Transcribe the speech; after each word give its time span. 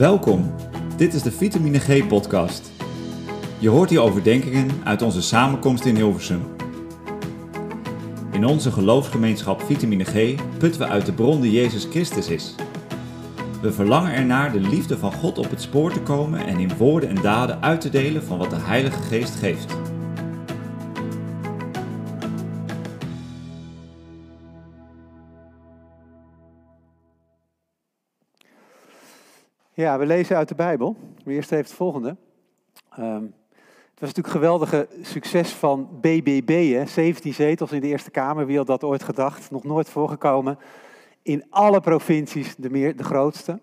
Welkom, 0.00 0.54
dit 0.96 1.14
is 1.14 1.22
de 1.22 1.30
Vitamine 1.30 1.78
G 1.78 2.06
podcast. 2.06 2.70
Je 3.58 3.68
hoort 3.68 3.90
hier 3.90 4.00
overdenkingen 4.00 4.68
uit 4.84 5.02
onze 5.02 5.22
samenkomst 5.22 5.84
in 5.84 5.96
Hilversum. 5.96 6.40
In 8.32 8.44
onze 8.44 8.72
geloofsgemeenschap 8.72 9.62
Vitamine 9.62 10.04
G 10.04 10.34
putten 10.58 10.80
we 10.80 10.86
uit 10.86 11.06
de 11.06 11.12
bron 11.12 11.40
die 11.40 11.52
Jezus 11.52 11.84
Christus 11.90 12.28
is. 12.28 12.54
We 13.62 13.72
verlangen 13.72 14.14
ernaar 14.14 14.52
de 14.52 14.60
liefde 14.60 14.98
van 14.98 15.12
God 15.12 15.38
op 15.38 15.50
het 15.50 15.62
spoor 15.62 15.92
te 15.92 16.00
komen 16.00 16.46
en 16.46 16.58
in 16.58 16.76
woorden 16.76 17.08
en 17.08 17.22
daden 17.22 17.62
uit 17.62 17.80
te 17.80 17.90
delen 17.90 18.24
van 18.24 18.38
wat 18.38 18.50
de 18.50 18.60
Heilige 18.60 19.02
Geest 19.02 19.34
geeft. 19.34 19.74
Ja, 29.80 29.98
we 29.98 30.06
lezen 30.06 30.36
uit 30.36 30.48
de 30.48 30.54
Bijbel. 30.54 30.96
We 31.24 31.32
eerst 31.32 31.52
even 31.52 31.64
het 31.64 31.74
volgende. 31.74 32.16
Ehm, 32.90 33.22
het 33.90 34.00
was 34.00 34.08
natuurlijk 34.08 34.26
een 34.26 34.40
geweldige 34.40 34.88
succes 35.02 35.52
van 35.52 35.88
BBB, 36.00 36.72
hè? 36.72 36.86
17 36.86 37.34
zetels 37.34 37.72
in 37.72 37.80
de 37.80 37.86
Eerste 37.86 38.10
Kamer. 38.10 38.46
Wie 38.46 38.56
had 38.56 38.66
dat 38.66 38.84
ooit 38.84 39.02
gedacht? 39.02 39.50
Nog 39.50 39.64
nooit 39.64 39.88
voorgekomen. 39.88 40.58
In 41.22 41.44
alle 41.50 41.80
provincies 41.80 42.54
de, 42.56 42.70
meer, 42.70 42.96
de 42.96 43.04
grootste. 43.04 43.60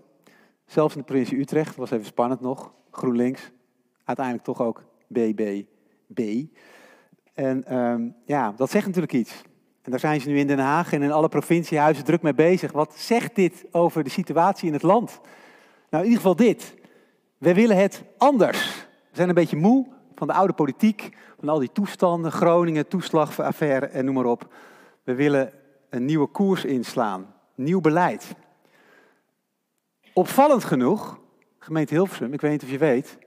Zelfs 0.66 0.94
in 0.94 1.00
de 1.00 1.06
provincie 1.06 1.40
Utrecht, 1.40 1.76
was 1.76 1.92
even 1.92 2.06
spannend 2.06 2.42
nog. 2.42 2.72
GroenLinks. 2.92 3.52
Uiteindelijk 4.04 4.46
toch 4.46 4.62
ook 4.62 4.84
BBB. 5.08 6.44
En 7.34 7.64
ehm, 7.64 8.10
ja, 8.26 8.54
dat 8.56 8.70
zegt 8.70 8.86
natuurlijk 8.86 9.14
iets. 9.14 9.42
En 9.82 9.92
daar 9.92 10.00
zijn 10.00 10.22
ze 10.22 10.30
nu 10.30 10.40
in 10.40 10.48
Den 10.48 10.60
Haag 10.60 10.94
en 10.94 11.02
in 11.02 11.12
alle 11.12 11.30
provinciehuizen 11.30 12.04
druk 12.04 12.22
mee 12.22 12.34
bezig. 12.34 12.72
Wat 12.72 12.94
zegt 12.96 13.36
dit 13.36 13.66
over 13.72 14.04
de 14.04 14.10
situatie 14.10 14.68
in 14.68 14.74
het 14.74 14.84
land? 14.84 15.22
Nou, 15.90 16.04
in 16.04 16.10
ieder 16.10 16.16
geval 16.16 16.36
dit. 16.36 16.76
Wij 17.38 17.56
willen 17.56 17.78
het 17.78 18.04
anders. 18.18 18.86
We 19.10 19.16
zijn 19.16 19.30
een 19.30 19.36
beetje 19.36 19.58
moe 19.58 19.88
van 20.16 20.28
de 20.28 20.34
oude 20.34 20.54
politiek, 20.54 21.10
van 21.40 21.50
al 21.50 21.60
die 21.60 21.72
toestanden, 21.72 22.32
Groningen, 22.32 22.88
toeslagaffaire 22.88 23.86
en 23.86 24.06
noem 24.06 24.14
maar 24.14 24.26
op. 24.26 24.54
We 25.04 25.16
willen 25.16 25.54
een 25.90 26.06
nieuwe 26.06 26.28
koers 26.28 26.66
inslaan, 26.66 27.34
nieuw 27.56 27.82
beleid. 27.82 28.36
Opvallend 30.14 30.64
genoeg, 30.64 31.20
gemeente 31.60 31.94
Hilversum, 31.94 32.34
ik 32.34 32.42
weet 32.42 32.52
niet 32.52 32.64
of 32.64 32.70
je 32.70 32.78
weet 32.78 33.18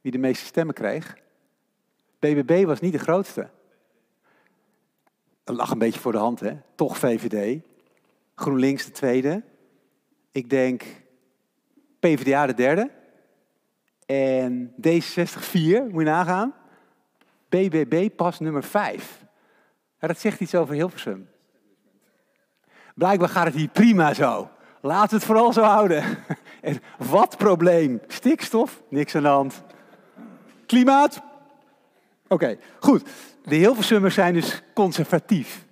wie 0.00 0.12
de 0.12 0.18
meeste 0.18 0.44
stemmen 0.44 0.74
kreeg. 0.74 1.16
BBB 2.18 2.64
was 2.64 2.80
niet 2.80 2.92
de 2.92 2.98
grootste. 2.98 3.50
Dat 5.44 5.56
lag 5.56 5.70
een 5.70 5.78
beetje 5.78 6.00
voor 6.00 6.12
de 6.12 6.18
hand, 6.18 6.40
hè? 6.40 6.56
Toch 6.74 6.98
VVD. 6.98 7.62
GroenLinks 8.34 8.84
de 8.84 8.90
tweede. 8.90 9.42
Ik 10.32 10.50
denk 10.50 10.84
PvdA 12.06 12.46
de 12.46 12.54
derde. 12.54 12.90
En 14.06 14.74
D66 14.88 15.38
vier, 15.38 15.82
moet 15.82 16.02
je 16.02 16.08
nagaan. 16.10 16.54
BBB 17.48 18.08
pas 18.16 18.40
nummer 18.40 18.64
vijf. 18.64 19.24
dat 20.00 20.18
zegt 20.18 20.40
iets 20.40 20.54
over 20.54 20.74
Hilversum. 20.74 21.28
Blijkbaar 22.94 23.28
gaat 23.28 23.44
het 23.44 23.54
hier 23.54 23.68
prima 23.68 24.14
zo. 24.14 24.50
We 24.80 24.92
het 24.92 25.24
vooral 25.24 25.52
zo 25.52 25.62
houden. 25.62 26.04
En 26.60 26.80
wat 26.98 27.36
probleem? 27.36 28.00
Stikstof? 28.06 28.82
Niks 28.88 29.14
aan 29.14 29.22
de 29.22 29.28
hand. 29.28 29.62
Klimaat? 30.66 31.22
Oké, 32.28 32.58
goed. 32.78 33.08
De 33.44 33.54
Hilversummers 33.54 34.14
zijn 34.14 34.34
dus 34.34 34.62
conservatief. 34.74 35.64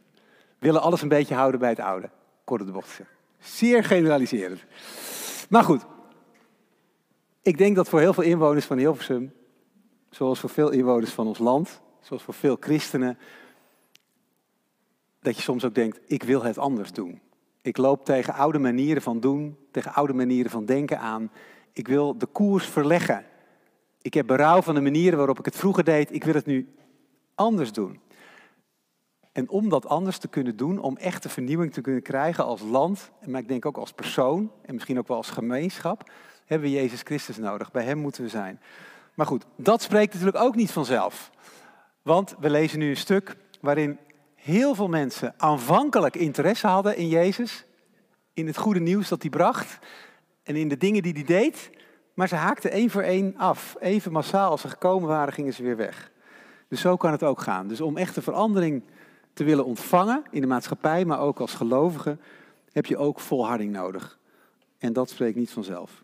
Willen 0.58 0.82
alles 0.82 1.02
een 1.02 1.08
beetje 1.08 1.34
houden 1.34 1.60
bij 1.60 1.68
het 1.68 1.80
oude. 1.80 2.10
Korte 2.44 2.64
de 2.64 2.72
bocht. 2.72 3.00
Zeer 3.38 3.84
generaliserend. 3.84 4.60
Maar 5.48 5.64
goed, 5.64 5.84
ik 7.44 7.58
denk 7.58 7.76
dat 7.76 7.88
voor 7.88 8.00
heel 8.00 8.12
veel 8.12 8.22
inwoners 8.22 8.64
van 8.64 8.78
Hilversum, 8.78 9.32
zoals 10.10 10.40
voor 10.40 10.50
veel 10.50 10.70
inwoners 10.70 11.10
van 11.10 11.26
ons 11.26 11.38
land, 11.38 11.80
zoals 12.00 12.22
voor 12.22 12.34
veel 12.34 12.56
christenen, 12.60 13.18
dat 15.20 15.36
je 15.36 15.42
soms 15.42 15.64
ook 15.64 15.74
denkt, 15.74 16.00
ik 16.06 16.22
wil 16.22 16.42
het 16.42 16.58
anders 16.58 16.92
doen. 16.92 17.20
Ik 17.62 17.76
loop 17.76 18.04
tegen 18.04 18.34
oude 18.34 18.58
manieren 18.58 19.02
van 19.02 19.20
doen, 19.20 19.56
tegen 19.70 19.94
oude 19.94 20.12
manieren 20.12 20.50
van 20.50 20.64
denken 20.64 20.98
aan. 20.98 21.30
Ik 21.72 21.88
wil 21.88 22.18
de 22.18 22.26
koers 22.26 22.66
verleggen. 22.66 23.24
Ik 24.02 24.14
heb 24.14 24.26
berouw 24.26 24.62
van 24.62 24.74
de 24.74 24.80
manieren 24.80 25.18
waarop 25.18 25.38
ik 25.38 25.44
het 25.44 25.56
vroeger 25.56 25.84
deed. 25.84 26.14
Ik 26.14 26.24
wil 26.24 26.34
het 26.34 26.46
nu 26.46 26.74
anders 27.34 27.72
doen. 27.72 28.00
En 29.32 29.48
om 29.48 29.68
dat 29.68 29.86
anders 29.86 30.18
te 30.18 30.28
kunnen 30.28 30.56
doen, 30.56 30.78
om 30.78 30.96
echte 30.96 31.28
vernieuwing 31.28 31.72
te 31.72 31.80
kunnen 31.80 32.02
krijgen 32.02 32.44
als 32.44 32.62
land, 32.62 33.10
maar 33.26 33.40
ik 33.40 33.48
denk 33.48 33.66
ook 33.66 33.76
als 33.76 33.92
persoon 33.92 34.52
en 34.62 34.74
misschien 34.74 34.98
ook 34.98 35.08
wel 35.08 35.16
als 35.16 35.30
gemeenschap, 35.30 36.10
hebben 36.44 36.68
we 36.68 36.74
Jezus 36.74 37.00
Christus 37.00 37.36
nodig. 37.36 37.70
Bij 37.70 37.84
Hem 37.84 37.98
moeten 37.98 38.22
we 38.22 38.28
zijn. 38.28 38.60
Maar 39.14 39.26
goed, 39.26 39.44
dat 39.56 39.82
spreekt 39.82 40.12
natuurlijk 40.12 40.44
ook 40.44 40.54
niet 40.54 40.70
vanzelf. 40.70 41.30
Want 42.02 42.34
we 42.38 42.50
lezen 42.50 42.78
nu 42.78 42.90
een 42.90 42.96
stuk 42.96 43.36
waarin 43.60 43.98
heel 44.34 44.74
veel 44.74 44.88
mensen 44.88 45.34
aanvankelijk 45.36 46.16
interesse 46.16 46.66
hadden 46.66 46.96
in 46.96 47.08
Jezus, 47.08 47.64
in 48.32 48.46
het 48.46 48.56
goede 48.56 48.80
nieuws 48.80 49.08
dat 49.08 49.22
hij 49.22 49.30
bracht 49.30 49.78
en 50.42 50.56
in 50.56 50.68
de 50.68 50.76
dingen 50.76 51.02
die 51.02 51.12
hij 51.12 51.24
deed, 51.24 51.70
maar 52.14 52.28
ze 52.28 52.34
haakten 52.34 52.70
één 52.70 52.90
voor 52.90 53.02
één 53.02 53.36
af. 53.36 53.76
Even 53.80 54.12
massaal 54.12 54.50
als 54.50 54.60
ze 54.60 54.68
gekomen 54.68 55.08
waren, 55.08 55.32
gingen 55.32 55.52
ze 55.52 55.62
weer 55.62 55.76
weg. 55.76 56.10
Dus 56.68 56.80
zo 56.80 56.96
kan 56.96 57.12
het 57.12 57.22
ook 57.22 57.40
gaan. 57.40 57.68
Dus 57.68 57.80
om 57.80 57.96
echte 57.96 58.22
verandering 58.22 58.82
te 59.32 59.44
willen 59.44 59.64
ontvangen 59.64 60.22
in 60.30 60.40
de 60.40 60.46
maatschappij, 60.46 61.04
maar 61.04 61.20
ook 61.20 61.40
als 61.40 61.54
gelovige, 61.54 62.18
heb 62.72 62.86
je 62.86 62.96
ook 62.96 63.20
volharding 63.20 63.72
nodig. 63.72 64.18
En 64.78 64.92
dat 64.92 65.10
spreekt 65.10 65.36
niet 65.36 65.50
vanzelf. 65.50 66.03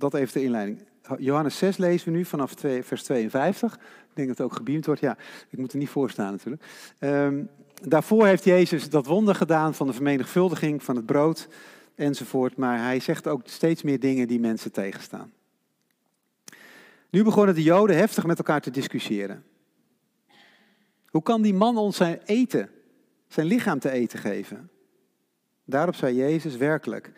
Dat 0.00 0.14
even 0.14 0.32
de 0.32 0.42
inleiding. 0.42 0.82
Johannes 1.18 1.58
6 1.58 1.76
lezen 1.76 2.12
we 2.12 2.16
nu 2.16 2.24
vanaf 2.24 2.54
2, 2.54 2.82
vers 2.82 3.02
52. 3.02 3.74
Ik 3.74 3.80
denk 4.14 4.28
dat 4.28 4.38
het 4.38 4.46
ook 4.46 4.56
gebeamd 4.56 4.86
wordt. 4.86 5.00
Ja, 5.00 5.16
ik 5.48 5.58
moet 5.58 5.72
er 5.72 5.78
niet 5.78 5.88
voor 5.88 6.10
staan 6.10 6.30
natuurlijk. 6.32 6.62
Um, 6.98 7.48
daarvoor 7.82 8.26
heeft 8.26 8.44
Jezus 8.44 8.90
dat 8.90 9.06
wonder 9.06 9.34
gedaan 9.34 9.74
van 9.74 9.86
de 9.86 9.92
vermenigvuldiging 9.92 10.82
van 10.82 10.96
het 10.96 11.06
brood 11.06 11.48
enzovoort. 11.94 12.56
Maar 12.56 12.78
hij 12.78 13.00
zegt 13.00 13.26
ook 13.26 13.40
steeds 13.44 13.82
meer 13.82 14.00
dingen 14.00 14.28
die 14.28 14.40
mensen 14.40 14.72
tegenstaan. 14.72 15.32
Nu 17.10 17.24
begonnen 17.24 17.54
de 17.54 17.62
Joden 17.62 17.96
heftig 17.96 18.26
met 18.26 18.38
elkaar 18.38 18.60
te 18.60 18.70
discussiëren. 18.70 19.44
Hoe 21.06 21.22
kan 21.22 21.42
die 21.42 21.54
man 21.54 21.76
ons 21.76 21.96
zijn 21.96 22.20
eten, 22.24 22.70
zijn 23.28 23.46
lichaam 23.46 23.78
te 23.78 23.90
eten 23.90 24.18
geven? 24.18 24.70
Daarop 25.64 25.94
zei 25.94 26.16
Jezus 26.16 26.56
werkelijk, 26.56 27.12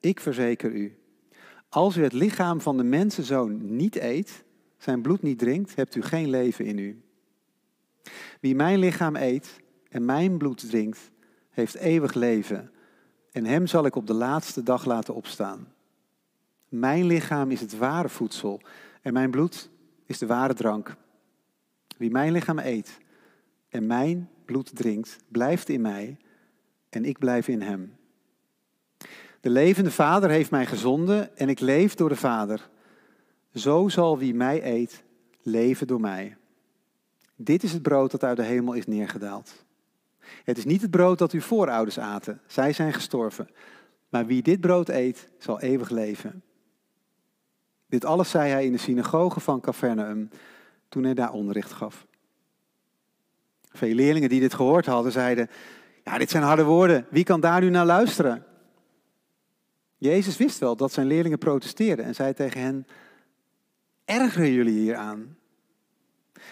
ik 0.00 0.20
verzeker 0.20 0.70
u, 0.70 0.96
als 1.76 1.96
u 1.96 2.02
het 2.02 2.12
lichaam 2.12 2.60
van 2.60 2.76
de 2.76 2.82
mensenzoon 2.82 3.76
niet 3.76 3.96
eet, 3.96 4.44
zijn 4.78 5.02
bloed 5.02 5.22
niet 5.22 5.38
drinkt, 5.38 5.74
hebt 5.74 5.94
u 5.94 6.02
geen 6.02 6.30
leven 6.30 6.64
in 6.64 6.78
u. 6.78 7.02
Wie 8.40 8.54
mijn 8.54 8.78
lichaam 8.78 9.16
eet 9.16 9.60
en 9.88 10.04
mijn 10.04 10.38
bloed 10.38 10.68
drinkt, 10.68 11.10
heeft 11.50 11.74
eeuwig 11.74 12.14
leven. 12.14 12.70
En 13.32 13.44
hem 13.44 13.66
zal 13.66 13.86
ik 13.86 13.96
op 13.96 14.06
de 14.06 14.14
laatste 14.14 14.62
dag 14.62 14.84
laten 14.84 15.14
opstaan. 15.14 15.72
Mijn 16.68 17.06
lichaam 17.06 17.50
is 17.50 17.60
het 17.60 17.76
ware 17.76 18.08
voedsel 18.08 18.60
en 19.02 19.12
mijn 19.12 19.30
bloed 19.30 19.70
is 20.06 20.18
de 20.18 20.26
ware 20.26 20.54
drank. 20.54 20.96
Wie 21.96 22.10
mijn 22.10 22.32
lichaam 22.32 22.58
eet 22.58 22.98
en 23.68 23.86
mijn 23.86 24.28
bloed 24.44 24.76
drinkt, 24.76 25.18
blijft 25.28 25.68
in 25.68 25.80
mij 25.80 26.16
en 26.88 27.04
ik 27.04 27.18
blijf 27.18 27.48
in 27.48 27.60
hem. 27.62 27.96
De 29.46 29.52
levende 29.52 29.90
Vader 29.90 30.30
heeft 30.30 30.50
mij 30.50 30.66
gezonden 30.66 31.36
en 31.36 31.48
ik 31.48 31.60
leef 31.60 31.94
door 31.94 32.08
de 32.08 32.16
Vader. 32.16 32.68
Zo 33.54 33.88
zal 33.88 34.18
wie 34.18 34.34
mij 34.34 34.64
eet, 34.64 35.04
leven 35.42 35.86
door 35.86 36.00
mij. 36.00 36.36
Dit 37.36 37.62
is 37.62 37.72
het 37.72 37.82
brood 37.82 38.10
dat 38.10 38.24
uit 38.24 38.36
de 38.36 38.42
hemel 38.42 38.72
is 38.72 38.86
neergedaald. 38.86 39.64
Het 40.44 40.58
is 40.58 40.64
niet 40.64 40.82
het 40.82 40.90
brood 40.90 41.18
dat 41.18 41.32
uw 41.32 41.40
voorouders 41.40 41.98
aten, 41.98 42.40
zij 42.46 42.72
zijn 42.72 42.92
gestorven. 42.92 43.48
Maar 44.08 44.26
wie 44.26 44.42
dit 44.42 44.60
brood 44.60 44.88
eet, 44.88 45.28
zal 45.38 45.60
eeuwig 45.60 45.90
leven. 45.90 46.42
Dit 47.86 48.04
alles 48.04 48.30
zei 48.30 48.50
hij 48.50 48.64
in 48.64 48.72
de 48.72 48.78
synagoge 48.78 49.40
van 49.40 49.60
Capernaum 49.60 50.28
toen 50.88 51.04
hij 51.04 51.14
daar 51.14 51.32
onderricht 51.32 51.72
gaf. 51.72 52.06
Veel 53.72 53.94
leerlingen 53.94 54.28
die 54.28 54.40
dit 54.40 54.54
gehoord 54.54 54.86
hadden, 54.86 55.12
zeiden: 55.12 55.48
Ja, 56.04 56.18
dit 56.18 56.30
zijn 56.30 56.42
harde 56.42 56.64
woorden. 56.64 57.06
Wie 57.10 57.24
kan 57.24 57.40
daar 57.40 57.60
nu 57.60 57.70
naar 57.70 57.86
luisteren? 57.86 58.44
Jezus 59.96 60.36
wist 60.36 60.58
wel 60.58 60.76
dat 60.76 60.92
zijn 60.92 61.06
leerlingen 61.06 61.38
protesteerden 61.38 62.04
en 62.04 62.14
zei 62.14 62.34
tegen 62.34 62.60
hen, 62.60 62.86
ergeren 64.04 64.52
jullie 64.52 64.78
hier 64.78 64.96
aan? 64.96 65.36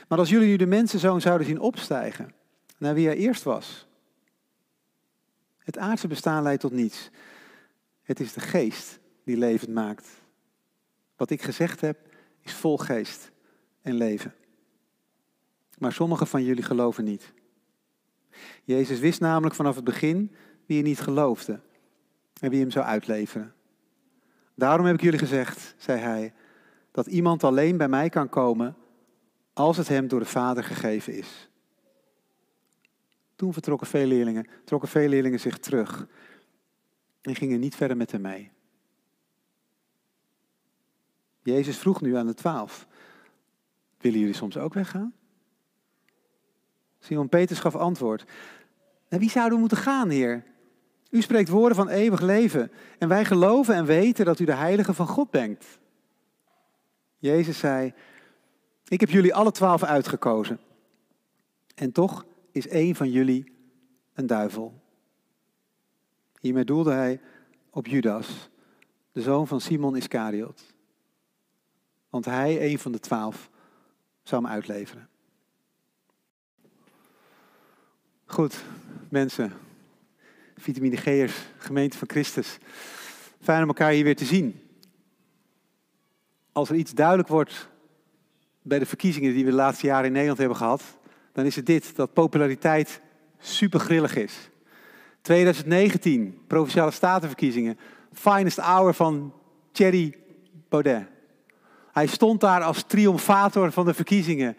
Maar 0.08 0.18
als 0.18 0.28
jullie 0.28 0.48
nu 0.48 0.56
de 0.56 0.66
mensenzoon 0.66 1.20
zouden 1.20 1.46
zien 1.46 1.60
opstijgen 1.60 2.34
naar 2.78 2.94
wie 2.94 3.06
hij 3.06 3.16
eerst 3.16 3.42
was. 3.42 3.86
Het 5.58 5.78
aardse 5.78 6.08
bestaan 6.08 6.42
leidt 6.42 6.60
tot 6.60 6.72
niets. 6.72 7.10
Het 8.02 8.20
is 8.20 8.32
de 8.32 8.40
geest 8.40 8.98
die 9.24 9.36
levend 9.36 9.70
maakt. 9.70 10.08
Wat 11.16 11.30
ik 11.30 11.42
gezegd 11.42 11.80
heb 11.80 11.98
is 12.42 12.52
vol 12.52 12.78
geest 12.78 13.30
en 13.82 13.94
leven. 13.94 14.34
Maar 15.78 15.92
sommigen 15.92 16.26
van 16.26 16.44
jullie 16.44 16.62
geloven 16.62 17.04
niet. 17.04 17.32
Jezus 18.64 18.98
wist 18.98 19.20
namelijk 19.20 19.54
vanaf 19.54 19.74
het 19.74 19.84
begin 19.84 20.34
wie 20.66 20.78
er 20.78 20.84
niet 20.84 21.00
geloofde 21.00 21.60
en 22.44 22.50
wie 22.50 22.60
hem 22.60 22.70
zou 22.70 22.84
uitleveren. 22.84 23.54
Daarom 24.54 24.86
heb 24.86 24.94
ik 24.94 25.00
jullie 25.00 25.18
gezegd, 25.18 25.74
zei 25.78 26.00
hij, 26.00 26.32
dat 26.90 27.06
iemand 27.06 27.44
alleen 27.44 27.76
bij 27.76 27.88
mij 27.88 28.08
kan 28.08 28.28
komen 28.28 28.76
als 29.52 29.76
het 29.76 29.88
hem 29.88 30.08
door 30.08 30.20
de 30.20 30.26
Vader 30.26 30.64
gegeven 30.64 31.12
is. 31.12 31.48
Toen 33.36 33.52
vertrokken 33.52 33.86
veel 33.86 34.06
leerlingen, 34.06 34.46
trokken 34.64 34.88
veel 34.88 35.08
leerlingen 35.08 35.40
zich 35.40 35.58
terug 35.58 36.06
en 37.20 37.34
gingen 37.34 37.60
niet 37.60 37.74
verder 37.74 37.96
met 37.96 38.12
hem 38.12 38.20
mee. 38.20 38.50
Jezus 41.42 41.78
vroeg 41.78 42.00
nu 42.00 42.16
aan 42.16 42.26
de 42.26 42.34
twaalf, 42.34 42.86
willen 43.98 44.18
jullie 44.18 44.34
soms 44.34 44.56
ook 44.56 44.74
weggaan? 44.74 45.14
Simon 46.98 47.28
Peters 47.28 47.60
gaf 47.60 47.76
antwoord, 47.76 48.24
naar 49.08 49.20
wie 49.20 49.30
zouden 49.30 49.54
we 49.54 49.60
moeten 49.60 49.78
gaan, 49.78 50.08
Heer? 50.08 50.53
U 51.14 51.20
spreekt 51.22 51.48
woorden 51.48 51.76
van 51.76 51.88
eeuwig 51.88 52.20
leven 52.20 52.72
en 52.98 53.08
wij 53.08 53.24
geloven 53.24 53.74
en 53.74 53.84
weten 53.84 54.24
dat 54.24 54.38
u 54.38 54.44
de 54.44 54.54
heilige 54.54 54.94
van 54.94 55.06
God 55.06 55.30
bent. 55.30 55.64
Jezus 57.18 57.58
zei, 57.58 57.92
ik 58.88 59.00
heb 59.00 59.08
jullie 59.08 59.34
alle 59.34 59.50
twaalf 59.50 59.82
uitgekozen. 59.82 60.58
En 61.74 61.92
toch 61.92 62.24
is 62.50 62.68
één 62.68 62.94
van 62.94 63.10
jullie 63.10 63.52
een 64.14 64.26
duivel. 64.26 64.80
Hiermee 66.40 66.64
doelde 66.64 66.92
hij 66.92 67.20
op 67.70 67.86
Judas, 67.86 68.50
de 69.12 69.22
zoon 69.22 69.46
van 69.46 69.60
Simon 69.60 69.96
Iscariot. 69.96 70.74
Want 72.10 72.24
hij, 72.24 72.70
een 72.70 72.78
van 72.78 72.92
de 72.92 73.00
twaalf, 73.00 73.50
zou 74.22 74.42
hem 74.42 74.52
uitleveren. 74.52 75.08
Goed, 78.24 78.64
mensen, 79.08 79.52
vitamine 80.64 80.96
G'ers, 80.96 81.34
gemeente 81.58 81.98
van 81.98 82.08
Christus. 82.10 82.58
Fijn 83.40 83.62
om 83.62 83.68
elkaar 83.68 83.90
hier 83.90 84.04
weer 84.04 84.16
te 84.16 84.24
zien. 84.24 84.60
Als 86.52 86.68
er 86.68 86.76
iets 86.76 86.92
duidelijk 86.92 87.28
wordt 87.28 87.68
bij 88.62 88.78
de 88.78 88.86
verkiezingen 88.86 89.34
die 89.34 89.44
we 89.44 89.50
de 89.50 89.56
laatste 89.56 89.86
jaren 89.86 90.06
in 90.06 90.12
Nederland 90.12 90.38
hebben 90.38 90.56
gehad, 90.56 90.82
dan 91.32 91.44
is 91.44 91.56
het 91.56 91.66
dit, 91.66 91.96
dat 91.96 92.12
populariteit 92.12 93.00
super 93.38 93.80
grillig 93.80 94.16
is. 94.16 94.50
2019, 95.22 96.38
Provinciale 96.46 96.90
Statenverkiezingen, 96.90 97.78
finest 98.12 98.58
hour 98.58 98.94
van 98.94 99.32
Thierry 99.72 100.16
Baudet. 100.68 101.06
Hij 101.92 102.06
stond 102.06 102.40
daar 102.40 102.62
als 102.62 102.82
triomfator 102.86 103.72
van 103.72 103.84
de 103.84 103.94
verkiezingen. 103.94 104.56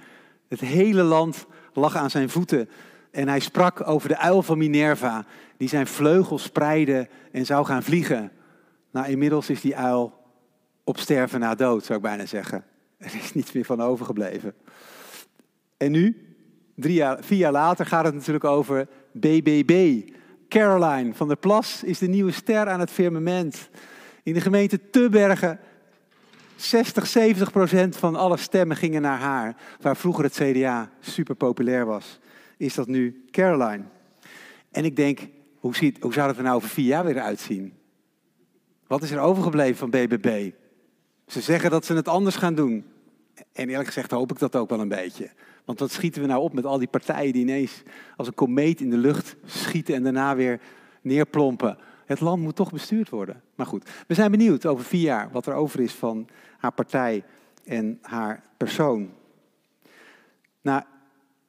Het 0.48 0.60
hele 0.60 1.04
land 1.04 1.46
lag 1.74 1.96
aan 1.96 2.10
zijn 2.10 2.30
voeten. 2.30 2.70
En 3.16 3.28
hij 3.28 3.40
sprak 3.40 3.88
over 3.88 4.10
de 4.10 4.18
uil 4.18 4.44
van 4.44 4.58
Minerva, 4.58 5.26
die 5.58 5.70
zijn 5.70 5.88
vleugels 5.88 6.44
spreidde 6.44 7.08
en 7.32 7.46
zou 7.46 7.66
gaan 7.66 7.84
vliegen. 7.84 8.32
Nou, 8.92 9.08
inmiddels 9.08 9.50
is 9.50 9.62
die 9.62 9.76
uil 9.76 10.14
op 10.84 11.00
sterven 11.00 11.40
na 11.40 11.56
dood, 11.56 11.86
zou 11.86 11.98
ik 11.98 12.04
bijna 12.04 12.26
zeggen. 12.26 12.64
Er 12.98 13.16
is 13.16 13.34
niets 13.34 13.52
meer 13.52 13.66
van 13.66 13.82
overgebleven. 13.82 14.54
En 15.78 15.92
nu, 15.92 16.36
drie 16.76 16.94
jaar, 16.94 17.24
vier 17.24 17.38
jaar 17.38 17.52
later, 17.52 17.86
gaat 17.86 18.06
het 18.06 18.14
natuurlijk 18.14 18.44
over 18.44 18.88
BBB. 19.12 20.02
Caroline 20.50 21.14
van 21.14 21.28
der 21.28 21.38
Plas 21.38 21.84
is 21.84 21.98
de 21.98 22.08
nieuwe 22.08 22.32
ster 22.32 22.68
aan 22.68 22.80
het 22.80 22.92
firmament. 22.92 23.70
In 24.24 24.34
de 24.34 24.42
gemeente 24.42 24.90
Tubbergen 24.90 25.60
60, 26.56 27.08
70 27.08 27.52
procent 27.52 27.98
van 27.98 28.16
alle 28.16 28.38
stemmen 28.38 28.78
gingen 28.78 29.02
naar 29.02 29.20
haar. 29.20 29.56
Waar 29.82 29.98
vroeger 29.98 30.24
het 30.24 30.34
CDA 30.34 30.90
super 31.00 31.36
populair 31.36 31.86
was, 31.86 32.20
is 32.58 32.74
dat 32.74 32.88
nu 32.88 33.26
Caroline. 33.32 33.84
En 34.72 34.86
ik 34.86 34.96
denk, 34.96 35.20
hoe, 35.60 35.76
ziet, 35.76 36.02
hoe 36.02 36.14
zou 36.14 36.28
het 36.28 36.38
er 36.38 36.44
nou 36.44 36.56
over 36.56 36.70
vier 36.70 36.86
jaar 36.86 37.06
weer 37.06 37.20
uitzien? 37.20 37.74
Wat 38.88 39.04
is 39.04 39.12
er 39.12 39.20
overgebleven 39.20 39.76
van 39.76 39.90
BBB? 39.90 40.52
Ze 41.28 41.42
zeggen 41.42 41.70
dat 41.70 41.86
ze 41.86 41.94
het 41.94 42.08
anders 42.08 42.36
gaan 42.36 42.56
doen. 42.56 42.86
En 43.52 43.70
eerlijk 43.70 43.88
gezegd 43.88 44.12
hoop 44.12 44.32
ik 44.32 44.40
dat 44.40 44.56
ook 44.56 44.70
wel 44.70 44.80
een 44.80 44.88
beetje. 44.88 45.30
Want 45.66 45.80
wat 45.80 45.92
schieten 45.92 46.22
we 46.22 46.28
nou 46.28 46.42
op 46.42 46.54
met 46.54 46.66
al 46.66 46.78
die 46.78 46.88
partijen 46.88 47.34
die 47.34 47.42
ineens 47.42 47.84
als 48.16 48.28
een 48.28 48.34
komeet 48.34 48.82
in 48.82 48.90
de 48.90 48.98
lucht 48.98 49.36
schieten 49.46 49.96
en 49.96 50.04
daarna 50.04 50.36
weer 50.36 50.60
neerplompen? 51.02 51.78
Het 52.06 52.20
land 52.20 52.42
moet 52.42 52.56
toch 52.56 52.72
bestuurd 52.72 53.10
worden. 53.10 53.42
Maar 53.56 53.66
goed, 53.66 53.90
we 54.08 54.14
zijn 54.14 54.32
benieuwd 54.32 54.66
over 54.66 54.86
vier 54.86 55.02
jaar 55.02 55.30
wat 55.32 55.46
er 55.46 55.54
over 55.54 55.80
is 55.80 55.94
van 55.94 56.28
haar 56.58 56.72
partij 56.72 57.24
en 57.64 58.00
haar 58.02 58.44
persoon. 58.58 59.14
Nou, 60.62 60.84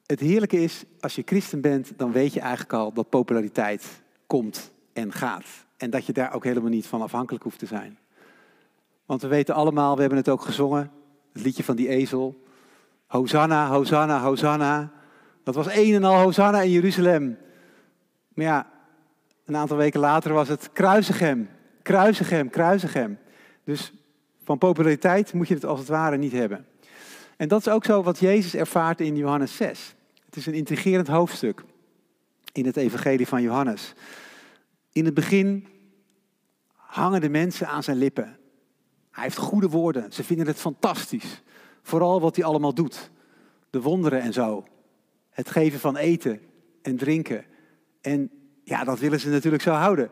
het 0.07 0.19
heerlijke 0.19 0.61
is, 0.61 0.83
als 0.99 1.15
je 1.15 1.21
christen 1.25 1.61
bent, 1.61 1.91
dan 1.97 2.11
weet 2.11 2.33
je 2.33 2.39
eigenlijk 2.39 2.73
al 2.73 2.93
dat 2.93 3.09
populariteit 3.09 4.01
komt 4.27 4.71
en 4.93 5.13
gaat. 5.13 5.45
En 5.77 5.89
dat 5.89 6.05
je 6.05 6.13
daar 6.13 6.33
ook 6.33 6.43
helemaal 6.43 6.69
niet 6.69 6.87
van 6.87 7.01
afhankelijk 7.01 7.43
hoeft 7.43 7.59
te 7.59 7.65
zijn. 7.65 7.97
Want 9.05 9.21
we 9.21 9.27
weten 9.27 9.55
allemaal, 9.55 9.93
we 9.95 9.99
hebben 10.01 10.19
het 10.19 10.29
ook 10.29 10.41
gezongen, 10.41 10.91
het 11.33 11.41
liedje 11.41 11.63
van 11.63 11.75
die 11.75 11.87
ezel. 11.87 12.43
Hosanna, 13.07 13.67
Hosanna, 13.67 14.21
Hosanna. 14.21 14.91
Dat 15.43 15.55
was 15.55 15.75
een 15.75 15.93
en 15.93 16.03
al 16.03 16.21
Hosanna 16.21 16.61
in 16.61 16.71
Jeruzalem. 16.71 17.37
Maar 18.33 18.45
ja, 18.45 18.69
een 19.45 19.55
aantal 19.55 19.77
weken 19.77 19.99
later 19.99 20.33
was 20.33 20.47
het 20.47 20.69
Kruisigem, 20.73 21.49
Kruisigem, 21.81 22.49
Kruisigem. 22.49 23.19
Dus 23.63 23.93
van 24.43 24.57
populariteit 24.57 25.33
moet 25.33 25.47
je 25.47 25.53
het 25.53 25.65
als 25.65 25.79
het 25.79 25.87
ware 25.87 26.17
niet 26.17 26.31
hebben. 26.31 26.65
En 27.37 27.47
dat 27.47 27.59
is 27.59 27.69
ook 27.69 27.85
zo 27.85 28.03
wat 28.03 28.19
Jezus 28.19 28.55
ervaart 28.55 29.01
in 29.01 29.15
Johannes 29.15 29.55
6. 29.55 29.95
Het 30.27 30.35
is 30.35 30.45
een 30.45 30.53
intrigerend 30.53 31.07
hoofdstuk 31.07 31.63
in 32.51 32.65
het 32.65 32.77
evangelie 32.77 33.27
van 33.27 33.41
Johannes. 33.41 33.93
In 34.91 35.05
het 35.05 35.13
begin 35.13 35.67
hangen 36.73 37.21
de 37.21 37.29
mensen 37.29 37.67
aan 37.67 37.83
zijn 37.83 37.97
lippen. 37.97 38.37
Hij 39.11 39.23
heeft 39.23 39.37
goede 39.37 39.69
woorden. 39.69 40.11
Ze 40.11 40.23
vinden 40.23 40.47
het 40.47 40.57
fantastisch. 40.57 41.43
Vooral 41.81 42.21
wat 42.21 42.35
hij 42.35 42.45
allemaal 42.45 42.73
doet. 42.73 43.11
De 43.69 43.81
wonderen 43.81 44.21
en 44.21 44.33
zo. 44.33 44.65
Het 45.29 45.49
geven 45.49 45.79
van 45.79 45.97
eten 45.97 46.41
en 46.81 46.97
drinken. 46.97 47.45
En 48.01 48.31
ja, 48.63 48.83
dat 48.83 48.99
willen 48.99 49.19
ze 49.19 49.29
natuurlijk 49.29 49.63
zo 49.63 49.71
houden. 49.71 50.09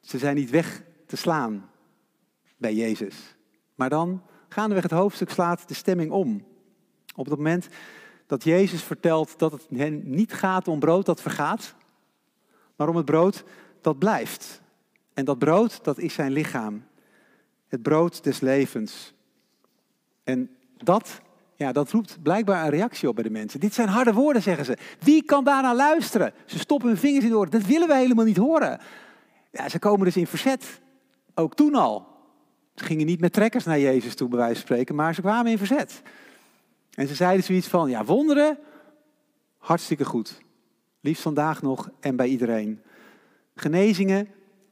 Ze 0.00 0.18
zijn 0.18 0.36
niet 0.36 0.50
weg 0.50 0.82
te 1.06 1.16
slaan 1.16 1.70
bij 2.56 2.74
Jezus. 2.74 3.36
Maar 3.74 3.88
dan, 3.88 4.22
gaandeweg 4.48 4.82
het 4.82 4.92
hoofdstuk, 4.92 5.30
slaat 5.30 5.68
de 5.68 5.74
stemming 5.74 6.10
om. 6.10 6.44
Op 7.14 7.26
het 7.26 7.36
moment 7.36 7.68
dat 8.26 8.44
Jezus 8.44 8.82
vertelt 8.82 9.38
dat 9.38 9.52
het 9.52 9.66
hen 9.74 10.02
niet 10.04 10.32
gaat 10.32 10.68
om 10.68 10.78
brood 10.78 11.06
dat 11.06 11.20
vergaat, 11.20 11.74
maar 12.76 12.88
om 12.88 12.96
het 12.96 13.04
brood 13.04 13.44
dat 13.80 13.98
blijft. 13.98 14.60
En 15.14 15.24
dat 15.24 15.38
brood, 15.38 15.84
dat 15.84 15.98
is 15.98 16.14
zijn 16.14 16.32
lichaam. 16.32 16.84
Het 17.68 17.82
brood 17.82 18.24
des 18.24 18.40
levens. 18.40 19.14
En 20.24 20.50
dat, 20.76 21.20
ja, 21.54 21.72
dat 21.72 21.90
roept 21.90 22.22
blijkbaar 22.22 22.64
een 22.64 22.70
reactie 22.70 23.08
op 23.08 23.14
bij 23.14 23.24
de 23.24 23.30
mensen. 23.30 23.60
Dit 23.60 23.74
zijn 23.74 23.88
harde 23.88 24.12
woorden, 24.12 24.42
zeggen 24.42 24.64
ze. 24.64 24.76
Wie 25.00 25.22
kan 25.22 25.44
daarna 25.44 25.74
luisteren? 25.74 26.32
Ze 26.44 26.58
stoppen 26.58 26.88
hun 26.88 26.98
vingers 26.98 27.24
in 27.24 27.30
de 27.30 27.36
oren. 27.36 27.50
Dat 27.50 27.66
willen 27.66 27.88
we 27.88 27.94
helemaal 27.94 28.24
niet 28.24 28.36
horen. 28.36 28.80
Ja, 29.50 29.68
ze 29.68 29.78
komen 29.78 30.04
dus 30.04 30.16
in 30.16 30.26
verzet. 30.26 30.80
Ook 31.34 31.54
toen 31.54 31.74
al. 31.74 32.06
Ze 32.74 32.84
gingen 32.84 33.06
niet 33.06 33.20
met 33.20 33.32
trekkers 33.32 33.64
naar 33.64 33.78
Jezus 33.78 34.14
toe, 34.14 34.28
bij 34.28 34.38
wijze 34.38 34.54
van 34.54 34.62
spreken, 34.62 34.94
maar 34.94 35.14
ze 35.14 35.20
kwamen 35.20 35.50
in 35.50 35.58
verzet. 35.58 36.02
En 36.96 37.08
ze 37.08 37.14
zeiden 37.14 37.44
zoiets 37.44 37.68
van, 37.68 37.90
ja, 37.90 38.04
wonderen, 38.04 38.58
hartstikke 39.58 40.04
goed. 40.04 40.38
Liefst 41.00 41.22
vandaag 41.22 41.62
nog 41.62 41.90
en 42.00 42.16
bij 42.16 42.28
iedereen. 42.28 42.80
Genezingen, 43.54 44.28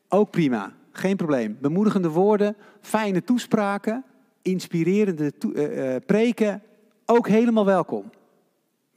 ook 0.09 0.31
prima, 0.31 0.73
geen 0.91 1.17
probleem. 1.17 1.59
Bemoedigende 1.61 2.09
woorden, 2.09 2.57
fijne 2.81 3.25
toespraken, 3.25 4.05
inspirerende 4.43 5.33
uh, 5.41 5.97
preken, 6.07 6.63
ook 7.07 7.29
helemaal 7.29 7.65
welkom. 7.65 8.11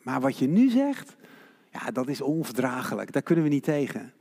Maar 0.01 0.21
wat 0.21 0.37
je 0.37 0.47
nu 0.47 0.69
zegt, 0.69 1.15
ja, 1.71 1.91
dat 1.91 2.07
is 2.07 2.21
onverdraaglijk. 2.21 3.11
Daar 3.11 3.21
kunnen 3.21 3.43
we 3.43 3.49
niet 3.49 3.63
tegen. 3.63 4.13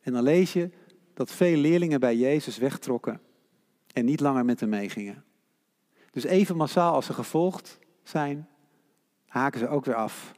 En 0.00 0.12
dan 0.12 0.22
lees 0.22 0.52
je 0.52 0.70
dat 1.14 1.30
veel 1.30 1.56
leerlingen 1.56 2.00
bij 2.00 2.16
Jezus 2.16 2.58
wegtrokken 2.58 3.20
en 3.92 4.04
niet 4.04 4.20
langer 4.20 4.44
met 4.44 4.60
hem 4.60 4.68
meegingen. 4.68 5.24
Dus 6.10 6.24
even 6.24 6.56
massaal 6.56 6.94
als 6.94 7.06
ze 7.06 7.12
gevolgd 7.12 7.80
zijn, 8.12 8.48
haken 9.26 9.60
ze 9.60 9.68
ook 9.68 9.84
weer 9.84 9.94
af. 9.94 10.32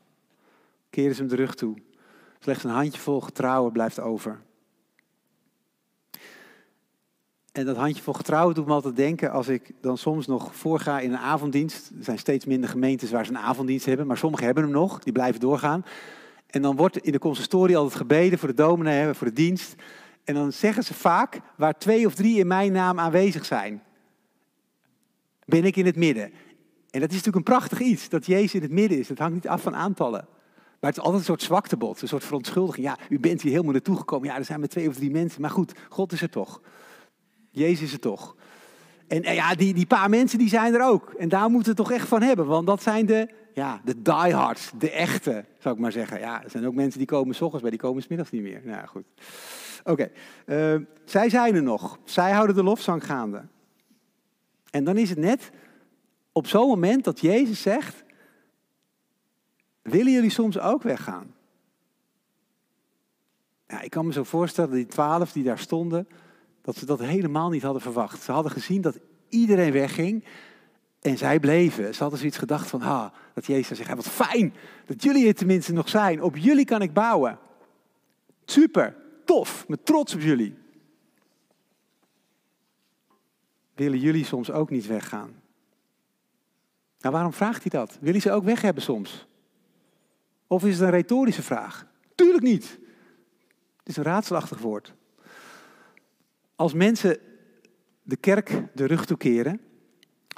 Keren 0.91 1.15
ze 1.15 1.21
hem 1.21 1.31
de 1.31 1.37
rug 1.37 1.55
toe. 1.55 1.77
Slechts 2.39 2.65
een 2.65 2.71
handjevol 2.71 3.21
getrouwen 3.21 3.73
blijft 3.73 4.01
over. 4.01 4.41
En 7.53 7.65
dat 7.65 7.77
handjevol 7.77 8.15
getrouwen 8.15 8.55
doet 8.55 8.67
me 8.67 8.73
altijd 8.73 8.97
denken 8.97 9.31
als 9.31 9.49
ik 9.49 9.73
dan 9.81 9.99
soms 9.99 10.27
nog 10.27 10.55
voorga 10.55 11.01
in 11.01 11.13
een 11.13 11.19
avonddienst. 11.19 11.91
Er 11.99 12.05
zijn 12.05 12.19
steeds 12.19 12.45
minder 12.45 12.71
gemeentes 12.71 13.11
waar 13.11 13.25
ze 13.25 13.31
een 13.31 13.39
avonddienst 13.39 13.87
hebben, 13.87 14.07
maar 14.07 14.17
sommigen 14.17 14.45
hebben 14.45 14.65
hem 14.65 14.73
nog, 14.73 14.99
die 14.99 15.13
blijven 15.13 15.41
doorgaan. 15.41 15.85
En 16.47 16.63
dan 16.63 16.77
wordt 16.77 16.99
in 16.99 17.13
de 17.13 17.19
consistorie 17.19 17.77
altijd 17.77 17.97
gebeden 17.97 18.39
voor 18.39 18.49
de 18.49 18.55
dominee, 18.55 19.15
voor 19.15 19.27
de 19.27 19.33
dienst. 19.33 19.75
En 20.25 20.35
dan 20.35 20.53
zeggen 20.53 20.83
ze 20.83 20.95
vaak, 20.95 21.41
waar 21.57 21.79
twee 21.79 22.07
of 22.07 22.15
drie 22.15 22.39
in 22.39 22.47
mijn 22.47 22.73
naam 22.73 22.99
aanwezig 22.99 23.45
zijn, 23.45 23.83
ben 25.45 25.65
ik 25.65 25.77
in 25.77 25.87
het 25.87 25.97
midden. 25.97 26.33
En 26.95 27.01
dat 27.01 27.11
is 27.11 27.17
natuurlijk 27.17 27.47
een 27.47 27.55
prachtig 27.55 27.81
iets, 27.81 28.09
dat 28.09 28.27
Jezus 28.27 28.55
in 28.55 28.63
het 28.63 28.71
midden 28.71 28.99
is. 28.99 29.09
Dat 29.09 29.19
hangt 29.19 29.35
niet 29.35 29.49
af 29.49 29.63
van 29.63 29.75
aantallen. 29.75 30.27
Maar 30.81 30.91
het 30.91 30.97
is 30.97 30.99
altijd 30.99 31.19
een 31.19 31.27
soort 31.27 31.43
zwaktebod, 31.43 32.03
een 32.03 32.09
soort 32.09 32.25
verontschuldiging. 32.25 32.87
Ja, 32.87 32.99
u 33.09 33.21
bent 33.21 33.43
hier 33.43 33.51
helemaal 33.51 33.73
naartoe 33.73 33.97
gekomen. 33.97 34.29
Ja, 34.29 34.37
er 34.37 34.45
zijn 34.45 34.61
maar 34.61 34.69
twee 34.69 34.89
of 34.89 34.95
drie 34.95 35.11
mensen. 35.11 35.41
Maar 35.41 35.51
goed, 35.51 35.73
God 35.89 36.13
is 36.13 36.23
er 36.23 36.31
toch. 36.31 36.61
Jezus 37.51 37.83
is 37.83 37.93
er 37.93 38.01
toch. 38.01 38.37
En 39.09 39.23
ja, 39.35 39.55
die, 39.55 39.75
die 39.75 39.87
paar 39.87 40.11
mensen 40.11 40.39
die 40.39 40.49
zijn 40.49 40.75
er 40.75 40.83
ook. 40.83 41.15
En 41.19 41.29
daar 41.29 41.51
moeten 41.51 41.75
we 41.75 41.81
het 41.81 41.89
toch 41.89 41.99
echt 41.99 42.09
van 42.09 42.23
hebben. 42.23 42.47
Want 42.47 42.67
dat 42.67 42.83
zijn 42.83 43.07
de, 43.07 43.29
ja, 43.55 43.81
de 43.85 44.03
diehards, 44.03 44.71
de 44.79 44.91
echte, 44.91 45.45
zou 45.59 45.75
ik 45.75 45.81
maar 45.81 45.93
zeggen. 45.93 46.19
Ja, 46.19 46.45
er 46.45 46.51
zijn 46.51 46.67
ook 46.67 46.75
mensen 46.75 46.99
die 46.99 47.09
komen 47.09 47.35
s 47.35 47.41
ochtends 47.41 47.63
bij, 47.63 47.71
die 47.71 47.81
komen 47.81 48.03
s 48.03 48.09
middags 48.09 48.31
niet 48.31 48.43
meer. 48.43 48.61
Nou 48.65 48.87
goed. 48.87 49.05
Oké, 49.85 50.11
eh, 50.47 50.75
zij 51.05 51.29
zijn 51.29 51.55
er 51.55 51.63
nog. 51.63 51.99
Zij 52.05 52.33
houden 52.33 52.57
de 52.57 52.63
lofzang 52.63 53.05
gaande. 53.05 53.43
En 54.71 54.85
dan 54.85 54.97
is 54.97 55.11
het 55.11 55.19
net 55.19 55.51
op 56.35 56.47
zo'n 56.47 56.69
moment 56.69 57.05
dat 57.05 57.21
Jezus 57.21 57.63
zegt, 57.63 58.05
willen 59.83 60.13
jullie 60.13 60.31
soms 60.31 60.59
ook 60.59 60.83
weggaan? 60.83 61.35
Ik 63.81 63.91
kan 63.91 64.07
me 64.07 64.13
zo 64.13 64.23
voorstellen, 64.23 64.75
die 64.75 64.87
twaalf 64.87 65.33
die 65.33 65.45
daar 65.45 65.59
stonden, 65.59 66.09
dat 66.63 66.77
ze 66.77 66.87
dat 66.87 66.99
helemaal 66.99 67.51
niet 67.51 67.63
hadden 67.63 67.83
verwacht. 67.83 68.23
Ze 68.23 68.33
hadden 68.33 68.53
gezien 68.53 68.81
dat 68.81 68.99
iedereen 69.29 69.73
wegging 69.73 70.25
en 71.01 71.19
zij 71.19 71.41
bleven. 71.41 71.95
Ze 71.95 72.01
hadden 72.01 72.19
zoiets 72.19 72.39
gedacht 72.39 72.69
van, 72.69 72.81
ha, 72.81 73.13
dat 73.35 73.47
Jezus 73.47 73.79
zegt, 73.79 73.95
wat 73.95 74.09
fijn 74.09 74.55
dat 74.87 75.03
jullie 75.03 75.27
er 75.27 75.35
tenminste 75.35 75.73
nog 75.73 75.89
zijn. 75.89 76.23
Op 76.23 76.37
jullie 76.37 76.65
kan 76.65 76.83
ik 76.83 76.93
bouwen. 76.93 77.39
Super, 78.45 78.97
tof, 79.25 79.69
met 79.69 79.87
trots 79.87 80.15
op 80.15 80.21
jullie. 80.21 80.55
Willen 83.75 83.99
jullie 83.99 84.25
soms 84.25 84.51
ook 84.51 84.71
niet 84.71 84.87
weggaan? 84.87 85.43
Nou, 87.05 87.17
waarom 87.17 87.33
vraagt 87.33 87.63
hij 87.63 87.81
dat? 87.81 87.99
Wil 88.01 88.13
hij 88.13 88.21
ze 88.21 88.33
ook 88.33 88.45
weg 88.45 88.61
hebben 88.61 88.83
soms? 88.83 89.27
Of 90.47 90.65
is 90.65 90.73
het 90.73 90.83
een 90.83 90.91
retorische 90.91 91.43
vraag? 91.43 91.87
Tuurlijk 92.15 92.43
niet. 92.43 92.79
Het 93.77 93.89
is 93.89 93.97
een 93.97 94.03
raadselachtig 94.03 94.59
woord. 94.59 94.95
Als 96.57 96.73
mensen 96.73 97.19
de 98.03 98.17
kerk 98.17 98.63
de 98.75 98.87
rug 98.87 99.05
toekeren, 99.05 99.61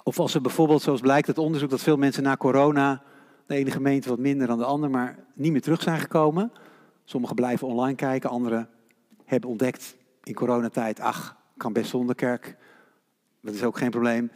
of 0.02 0.18
als 0.18 0.32
ze 0.32 0.40
bijvoorbeeld, 0.40 0.82
zoals 0.82 1.00
blijkt 1.00 1.28
uit 1.28 1.38
onderzoek, 1.38 1.70
dat 1.70 1.80
veel 1.80 1.96
mensen 1.96 2.22
na 2.22 2.36
corona, 2.36 3.02
de 3.46 3.54
ene 3.54 3.70
gemeente 3.70 4.08
wat 4.08 4.18
minder 4.18 4.46
dan 4.46 4.58
de 4.58 4.64
andere, 4.64 4.92
maar 4.92 5.24
niet 5.34 5.52
meer 5.52 5.62
terug 5.62 5.82
zijn 5.82 6.00
gekomen. 6.00 6.52
Sommigen 7.04 7.36
blijven 7.36 7.66
online 7.66 7.96
kijken, 7.96 8.30
anderen 8.30 8.68
hebben 9.24 9.50
ontdekt 9.50 9.96
in 10.22 10.34
coronatijd, 10.34 11.00
ach, 11.00 11.36
kan 11.56 11.72
best 11.72 11.90
zonder 11.90 12.14
kerk, 12.14 12.56
dat 13.40 13.54
is 13.54 13.62
ook 13.62 13.78
geen 13.78 13.90
probleem. 13.90 14.30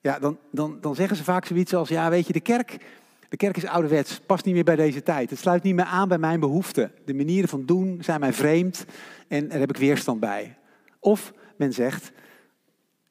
Ja, 0.00 0.18
dan, 0.18 0.38
dan, 0.50 0.78
dan 0.80 0.94
zeggen 0.94 1.16
ze 1.16 1.24
vaak 1.24 1.44
zoiets 1.44 1.74
als, 1.74 1.88
ja 1.88 2.10
weet 2.10 2.26
je, 2.26 2.32
de 2.32 2.40
kerk, 2.40 2.86
de 3.28 3.36
kerk 3.36 3.56
is 3.56 3.66
ouderwets, 3.66 4.20
past 4.26 4.44
niet 4.44 4.54
meer 4.54 4.64
bij 4.64 4.76
deze 4.76 5.02
tijd. 5.02 5.30
Het 5.30 5.38
sluit 5.38 5.62
niet 5.62 5.74
meer 5.74 5.84
aan 5.84 6.08
bij 6.08 6.18
mijn 6.18 6.40
behoeften. 6.40 6.92
De 7.04 7.14
manieren 7.14 7.48
van 7.48 7.66
doen 7.66 7.98
zijn 8.02 8.20
mij 8.20 8.32
vreemd 8.32 8.84
en 9.28 9.48
daar 9.48 9.58
heb 9.58 9.70
ik 9.70 9.76
weerstand 9.76 10.20
bij. 10.20 10.56
Of 11.00 11.32
men 11.56 11.72
zegt, 11.72 12.12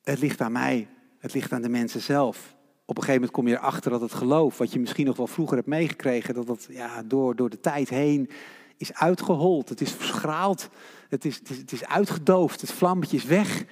het 0.03 0.19
ligt 0.19 0.41
aan 0.41 0.51
mij, 0.51 0.87
het 1.19 1.33
ligt 1.33 1.51
aan 1.51 1.61
de 1.61 1.69
mensen 1.69 2.01
zelf. 2.01 2.55
Op 2.85 2.97
een 2.97 3.03
gegeven 3.03 3.13
moment 3.13 3.31
kom 3.31 3.47
je 3.47 3.55
erachter 3.55 3.91
dat 3.91 4.01
het 4.01 4.13
geloof, 4.13 4.57
wat 4.57 4.71
je 4.71 4.79
misschien 4.79 5.05
nog 5.05 5.17
wel 5.17 5.27
vroeger 5.27 5.55
hebt 5.55 5.67
meegekregen, 5.67 6.33
dat 6.33 6.47
dat 6.47 6.67
ja, 6.69 7.03
door, 7.03 7.35
door 7.35 7.49
de 7.49 7.59
tijd 7.59 7.89
heen 7.89 8.29
is 8.77 8.93
uitgehold. 8.93 9.69
Het 9.69 9.81
is 9.81 9.91
verschraald, 9.91 10.69
het 11.09 11.25
is, 11.25 11.35
het 11.35 11.49
is, 11.49 11.57
het 11.57 11.71
is 11.71 11.85
uitgedoofd, 11.85 12.61
het 12.61 12.71
vlammetje 12.71 13.17
is 13.17 13.25
weg. 13.25 13.65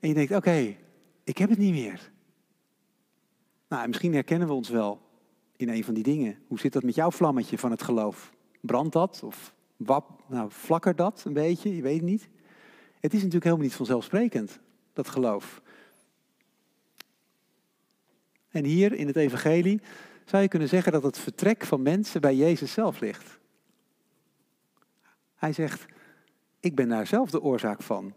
En 0.00 0.08
je 0.08 0.14
denkt, 0.14 0.34
oké, 0.34 0.76
ik 1.24 1.38
heb 1.38 1.50
het 1.50 1.58
niet 1.58 1.72
meer. 1.72 2.10
Nou, 3.70 3.88
misschien 3.88 4.14
herkennen 4.14 4.48
we 4.48 4.54
ons 4.54 4.68
wel 4.68 5.00
in 5.56 5.68
een 5.68 5.84
van 5.84 5.94
die 5.94 6.02
dingen. 6.02 6.38
Hoe 6.46 6.58
zit 6.58 6.72
dat 6.72 6.82
met 6.82 6.94
jouw 6.94 7.10
vlammetje 7.10 7.58
van 7.58 7.70
het 7.70 7.82
geloof? 7.82 8.32
Brandt 8.60 8.92
dat? 8.92 9.20
Of 9.24 9.54
wap, 9.76 10.22
nou, 10.26 10.50
flakkert 10.50 10.96
dat 10.96 11.22
een 11.26 11.32
beetje? 11.32 11.76
Je 11.76 11.82
weet 11.82 11.96
het 11.96 12.04
niet. 12.04 12.28
Het 13.00 13.12
is 13.12 13.18
natuurlijk 13.18 13.44
helemaal 13.44 13.64
niet 13.64 13.74
vanzelfsprekend, 13.74 14.60
dat 14.92 15.08
geloof. 15.08 15.62
En 18.48 18.64
hier 18.64 18.92
in 18.92 19.06
het 19.06 19.16
evangelie 19.16 19.80
zou 20.24 20.42
je 20.42 20.48
kunnen 20.48 20.68
zeggen 20.68 20.92
dat 20.92 21.02
het 21.02 21.18
vertrek 21.18 21.64
van 21.64 21.82
mensen 21.82 22.20
bij 22.20 22.36
Jezus 22.36 22.72
zelf 22.72 23.00
ligt. 23.00 23.38
Hij 25.34 25.52
zegt, 25.52 25.86
ik 26.60 26.74
ben 26.74 26.88
daar 26.88 27.06
zelf 27.06 27.30
de 27.30 27.42
oorzaak 27.42 27.82
van. 27.82 28.14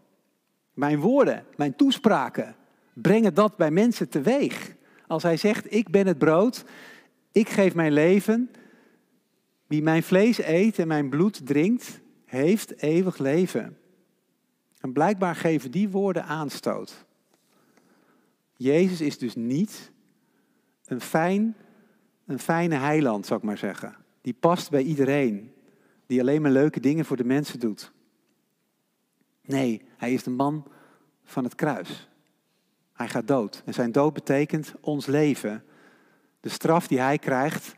Mijn 0.72 1.00
woorden, 1.00 1.46
mijn 1.56 1.76
toespraken 1.76 2.56
brengen 2.92 3.34
dat 3.34 3.56
bij 3.56 3.70
mensen 3.70 4.08
teweeg. 4.08 4.74
Als 5.06 5.22
hij 5.22 5.36
zegt, 5.36 5.72
ik 5.74 5.88
ben 5.90 6.06
het 6.06 6.18
brood, 6.18 6.64
ik 7.32 7.48
geef 7.48 7.74
mijn 7.74 7.92
leven, 7.92 8.50
wie 9.66 9.82
mijn 9.82 10.02
vlees 10.02 10.38
eet 10.38 10.78
en 10.78 10.88
mijn 10.88 11.08
bloed 11.08 11.46
drinkt, 11.46 12.00
heeft 12.24 12.82
eeuwig 12.82 13.18
leven. 13.18 13.78
En 14.80 14.92
blijkbaar 14.92 15.36
geven 15.36 15.70
die 15.70 15.88
woorden 15.88 16.24
aanstoot. 16.24 17.04
Jezus 18.56 19.00
is 19.00 19.18
dus 19.18 19.34
niet 19.34 19.92
een, 20.84 21.00
fijn, 21.00 21.56
een 22.26 22.38
fijne 22.38 22.74
heiland, 22.74 23.26
zou 23.26 23.38
ik 23.38 23.46
maar 23.46 23.58
zeggen. 23.58 23.96
Die 24.20 24.34
past 24.34 24.70
bij 24.70 24.82
iedereen. 24.82 25.52
Die 26.06 26.20
alleen 26.20 26.42
maar 26.42 26.50
leuke 26.50 26.80
dingen 26.80 27.04
voor 27.04 27.16
de 27.16 27.24
mensen 27.24 27.60
doet. 27.60 27.92
Nee, 29.42 29.82
hij 29.96 30.12
is 30.12 30.22
de 30.22 30.30
man 30.30 30.66
van 31.24 31.44
het 31.44 31.54
kruis. 31.54 32.08
Hij 32.94 33.08
gaat 33.08 33.28
dood. 33.28 33.62
En 33.64 33.74
zijn 33.74 33.92
dood 33.92 34.12
betekent 34.12 34.74
ons 34.80 35.06
leven. 35.06 35.64
De 36.40 36.48
straf 36.48 36.86
die 36.86 37.00
hij 37.00 37.18
krijgt, 37.18 37.74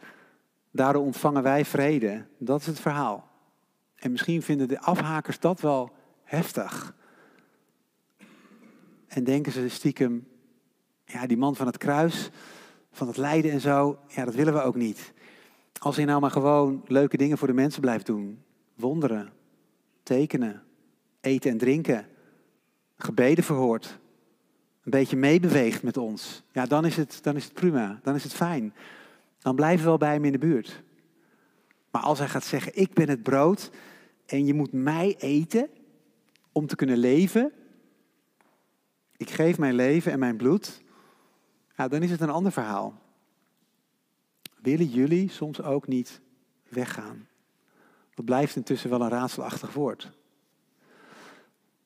daardoor 0.71 1.03
ontvangen 1.03 1.43
wij 1.43 1.65
vrede. 1.65 2.27
Dat 2.39 2.61
is 2.61 2.67
het 2.67 2.81
verhaal. 2.81 3.29
En 3.95 4.11
misschien 4.11 4.43
vinden 4.43 4.69
de 4.69 4.81
afhakers 4.81 5.41
dat 5.41 5.61
wel 5.61 5.93
heftig. 6.23 6.95
En 9.07 9.25
denken 9.25 9.53
ze 9.53 9.69
stiekem, 9.69 10.29
ja, 11.05 11.27
die 11.27 11.37
man 11.37 11.57
van 11.57 11.67
het 11.67 11.79
kruis, 11.79 12.31
van 12.93 13.07
het 13.07 13.17
lijden 13.17 13.51
en 13.51 13.61
zo, 13.61 13.99
ja, 14.09 14.25
dat 14.25 14.35
willen 14.35 14.55
we 14.55 14.63
ook 14.63 14.75
niet. 14.75 15.13
Als 15.79 15.97
hij 15.97 16.05
nou 16.05 16.21
maar 16.21 16.31
gewoon 16.31 16.83
leuke 16.87 17.17
dingen 17.17 17.39
voor 17.39 17.49
de 17.49 17.55
mensen 17.55 17.81
blijft 17.81 18.07
doen. 18.07 18.43
Wonderen, 18.75 19.33
tekenen, 20.03 20.63
eten 21.21 21.51
en 21.51 21.59
drinken, 21.59 22.07
gebeden 22.97 23.45
verhoort, 23.45 23.99
een 24.87 24.93
beetje 24.93 25.17
meebeweegt 25.17 25.83
met 25.83 25.97
ons, 25.97 26.43
ja, 26.53 26.67
dan 26.67 26.85
is, 26.85 26.97
het, 26.97 27.19
dan 27.23 27.37
is 27.37 27.45
het 27.45 27.53
prima, 27.53 28.01
dan 28.03 28.15
is 28.15 28.23
het 28.23 28.35
fijn. 28.35 28.75
Dan 29.39 29.55
blijven 29.55 29.83
we 29.83 29.89
wel 29.89 29.99
bij 29.99 30.13
hem 30.13 30.25
in 30.25 30.33
de 30.33 30.39
buurt. 30.39 30.83
Maar 31.91 32.03
als 32.03 32.19
hij 32.19 32.29
gaat 32.29 32.45
zeggen, 32.45 32.77
ik 32.77 32.95
ben 32.95 33.09
het 33.09 33.23
brood 33.23 33.71
en 34.27 34.47
je 34.47 34.55
moet 34.55 34.73
mij 34.73 35.17
eten 35.19 35.69
om 36.53 36.67
te 36.67 36.77
kunnen 36.77 36.99
leven, 36.99 37.53
ik 39.17 39.31
geef 39.31 39.59
mijn 39.59 39.75
leven 39.75 40.13
en 40.13 40.19
mijn 40.19 40.37
bloed, 40.37 40.83
ja, 41.77 41.89
dan 41.89 42.03
is 42.03 42.11
het 42.11 42.21
een 42.21 42.31
ander 42.31 42.53
verhaal. 42.53 42.99
Willen 44.63 44.89
jullie 44.89 45.31
soms 45.31 45.63
ook 45.63 45.87
niet 45.87 46.21
weggaan? 46.69 47.29
Dat 48.15 48.25
blijft 48.25 48.57
intussen 48.57 48.91
wel 48.91 49.01
een 49.01 49.09
raadselachtig 49.09 49.73
woord. 49.73 50.11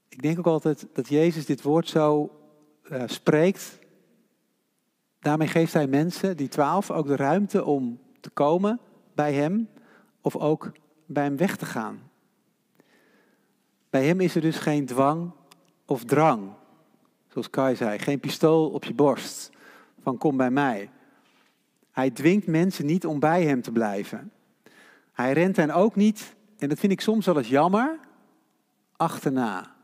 Ik 0.09 0.23
denk 0.23 0.39
ook 0.39 0.47
altijd 0.47 0.87
dat 0.93 1.09
Jezus 1.09 1.47
dit 1.47 1.63
woord 1.63 1.89
zo 1.89 2.35
uh, 2.91 3.03
spreekt. 3.07 3.79
Daarmee 5.19 5.49
geeft 5.49 5.73
hij 5.73 5.87
mensen, 5.87 6.37
die 6.37 6.49
twaalf, 6.49 6.91
ook 6.91 7.07
de 7.07 7.17
ruimte 7.17 7.65
om 7.65 8.01
te 8.21 8.31
komen 8.31 8.81
bij 9.15 9.33
hem 9.33 9.69
of 10.21 10.37
ook 10.37 10.73
bij 11.07 11.25
hem 11.25 11.37
weg 11.37 11.57
te 11.57 11.67
gaan. 11.67 12.11
Bij 13.91 14.07
hem 14.07 14.21
is 14.21 14.35
er 14.35 14.41
dus 14.41 14.57
geen 14.57 14.87
dwang 14.87 15.33
of 15.85 16.05
drang. 16.05 16.51
Zoals 17.29 17.51
Kai 17.51 17.77
zei, 17.77 17.99
geen 17.99 18.21
pistool 18.21 18.71
op 18.71 18.85
je 18.85 18.95
borst 18.95 19.51
van 20.03 20.19
kom 20.19 20.37
bij 20.37 20.51
mij. 20.51 20.91
Hij 21.91 22.11
dwingt 22.11 22.47
mensen 22.47 22.87
niet 22.87 23.07
om 23.07 23.21
bij 23.21 23.45
hem 23.45 23.63
te 23.63 23.73
blijven. 23.73 24.33
Hij 25.13 25.33
rent 25.33 25.57
hen 25.57 25.71
ook 25.71 25.95
niet, 25.97 26.35
en 26.59 26.69
dat 26.69 26.79
vind 26.79 26.93
ik 26.93 27.01
soms 27.01 27.27
wel 27.27 27.39
eens 27.39 27.49
jammer, 27.49 27.99
achterna. 28.97 29.75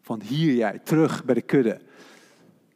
Van 0.00 0.22
hier 0.22 0.54
jij, 0.54 0.78
terug 0.78 1.24
bij 1.24 1.34
de 1.34 1.42
kudde. 1.42 1.80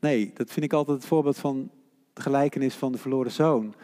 Nee, 0.01 0.31
dat 0.35 0.51
vind 0.51 0.65
ik 0.65 0.73
altijd 0.73 0.97
het 0.97 1.07
voorbeeld 1.07 1.39
van 1.39 1.71
de 2.13 2.21
gelijkenis 2.21 2.75
van 2.75 2.93
de 2.93 2.99
verloren 2.99 3.33
zoon. 3.33 3.75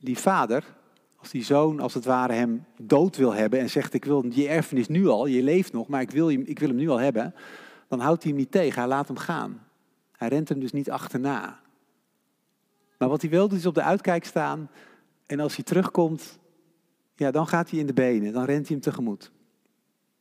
Die 0.00 0.18
vader, 0.18 0.64
als 1.16 1.30
die 1.30 1.44
zoon 1.44 1.80
als 1.80 1.94
het 1.94 2.04
ware 2.04 2.32
hem 2.32 2.64
dood 2.80 3.16
wil 3.16 3.34
hebben 3.34 3.60
en 3.60 3.70
zegt 3.70 3.94
ik 3.94 4.04
wil 4.04 4.26
je 4.30 4.48
erfenis 4.48 4.88
nu 4.88 5.06
al, 5.06 5.26
je 5.26 5.42
leeft 5.42 5.72
nog, 5.72 5.88
maar 5.88 6.00
ik 6.00 6.10
wil, 6.10 6.30
ik 6.30 6.58
wil 6.58 6.68
hem 6.68 6.76
nu 6.76 6.88
al 6.88 7.00
hebben, 7.00 7.34
dan 7.88 8.00
houdt 8.00 8.22
hij 8.22 8.32
hem 8.32 8.40
niet 8.40 8.50
tegen, 8.50 8.78
hij 8.78 8.88
laat 8.88 9.08
hem 9.08 9.16
gaan. 9.16 9.66
Hij 10.12 10.28
rent 10.28 10.48
hem 10.48 10.60
dus 10.60 10.72
niet 10.72 10.90
achterna. 10.90 11.60
Maar 12.98 13.08
wat 13.08 13.20
hij 13.20 13.30
wil 13.30 13.52
is 13.52 13.66
op 13.66 13.74
de 13.74 13.82
uitkijk 13.82 14.24
staan 14.24 14.70
en 15.26 15.40
als 15.40 15.56
hij 15.56 15.64
terugkomt, 15.64 16.38
ja, 17.14 17.30
dan 17.30 17.46
gaat 17.46 17.70
hij 17.70 17.78
in 17.78 17.86
de 17.86 17.92
benen, 17.92 18.32
dan 18.32 18.44
rent 18.44 18.66
hij 18.66 18.76
hem 18.76 18.80
tegemoet. 18.80 19.30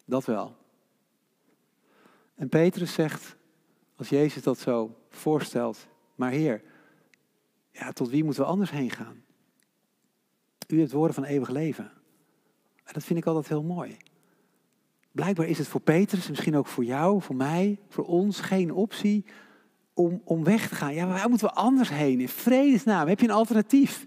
Dat 0.05 0.25
wel. 0.25 0.55
En 2.35 2.49
Petrus 2.49 2.93
zegt, 2.93 3.35
als 3.95 4.09
Jezus 4.09 4.43
dat 4.43 4.59
zo 4.59 4.97
voorstelt, 5.09 5.87
maar 6.15 6.31
Heer, 6.31 6.61
ja, 7.71 7.91
tot 7.91 8.09
wie 8.09 8.23
moeten 8.23 8.43
we 8.43 8.49
anders 8.49 8.71
heen 8.71 8.91
gaan? 8.91 9.23
U 10.67 10.79
hebt 10.79 10.91
woorden 10.91 11.15
van 11.15 11.23
eeuwig 11.23 11.49
leven. 11.49 11.91
En 12.83 12.93
dat 12.93 13.03
vind 13.03 13.19
ik 13.19 13.25
altijd 13.25 13.47
heel 13.47 13.63
mooi. 13.63 13.97
Blijkbaar 15.11 15.47
is 15.47 15.57
het 15.57 15.67
voor 15.67 15.81
Petrus, 15.81 16.29
misschien 16.29 16.55
ook 16.55 16.67
voor 16.67 16.83
jou, 16.83 17.21
voor 17.21 17.35
mij, 17.35 17.79
voor 17.89 18.05
ons 18.05 18.39
geen 18.39 18.71
optie 18.71 19.25
om, 19.93 20.21
om 20.23 20.43
weg 20.43 20.67
te 20.67 20.75
gaan. 20.75 20.93
Ja, 20.93 21.05
maar 21.05 21.15
waar 21.15 21.29
moeten 21.29 21.47
we 21.47 21.53
anders 21.53 21.89
heen? 21.89 22.19
In 22.19 22.29
vredesnaam, 22.29 23.07
heb 23.07 23.19
je 23.19 23.27
een 23.27 23.33
alternatief? 23.33 24.05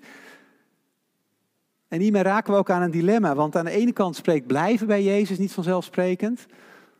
En 1.88 2.00
hiermee 2.00 2.22
raken 2.22 2.52
we 2.52 2.58
ook 2.58 2.70
aan 2.70 2.82
een 2.82 2.90
dilemma. 2.90 3.34
Want 3.34 3.56
aan 3.56 3.64
de 3.64 3.70
ene 3.70 3.92
kant 3.92 4.16
spreekt 4.16 4.46
blijven 4.46 4.86
bij 4.86 5.02
Jezus 5.02 5.38
niet 5.38 5.52
vanzelfsprekend. 5.52 6.46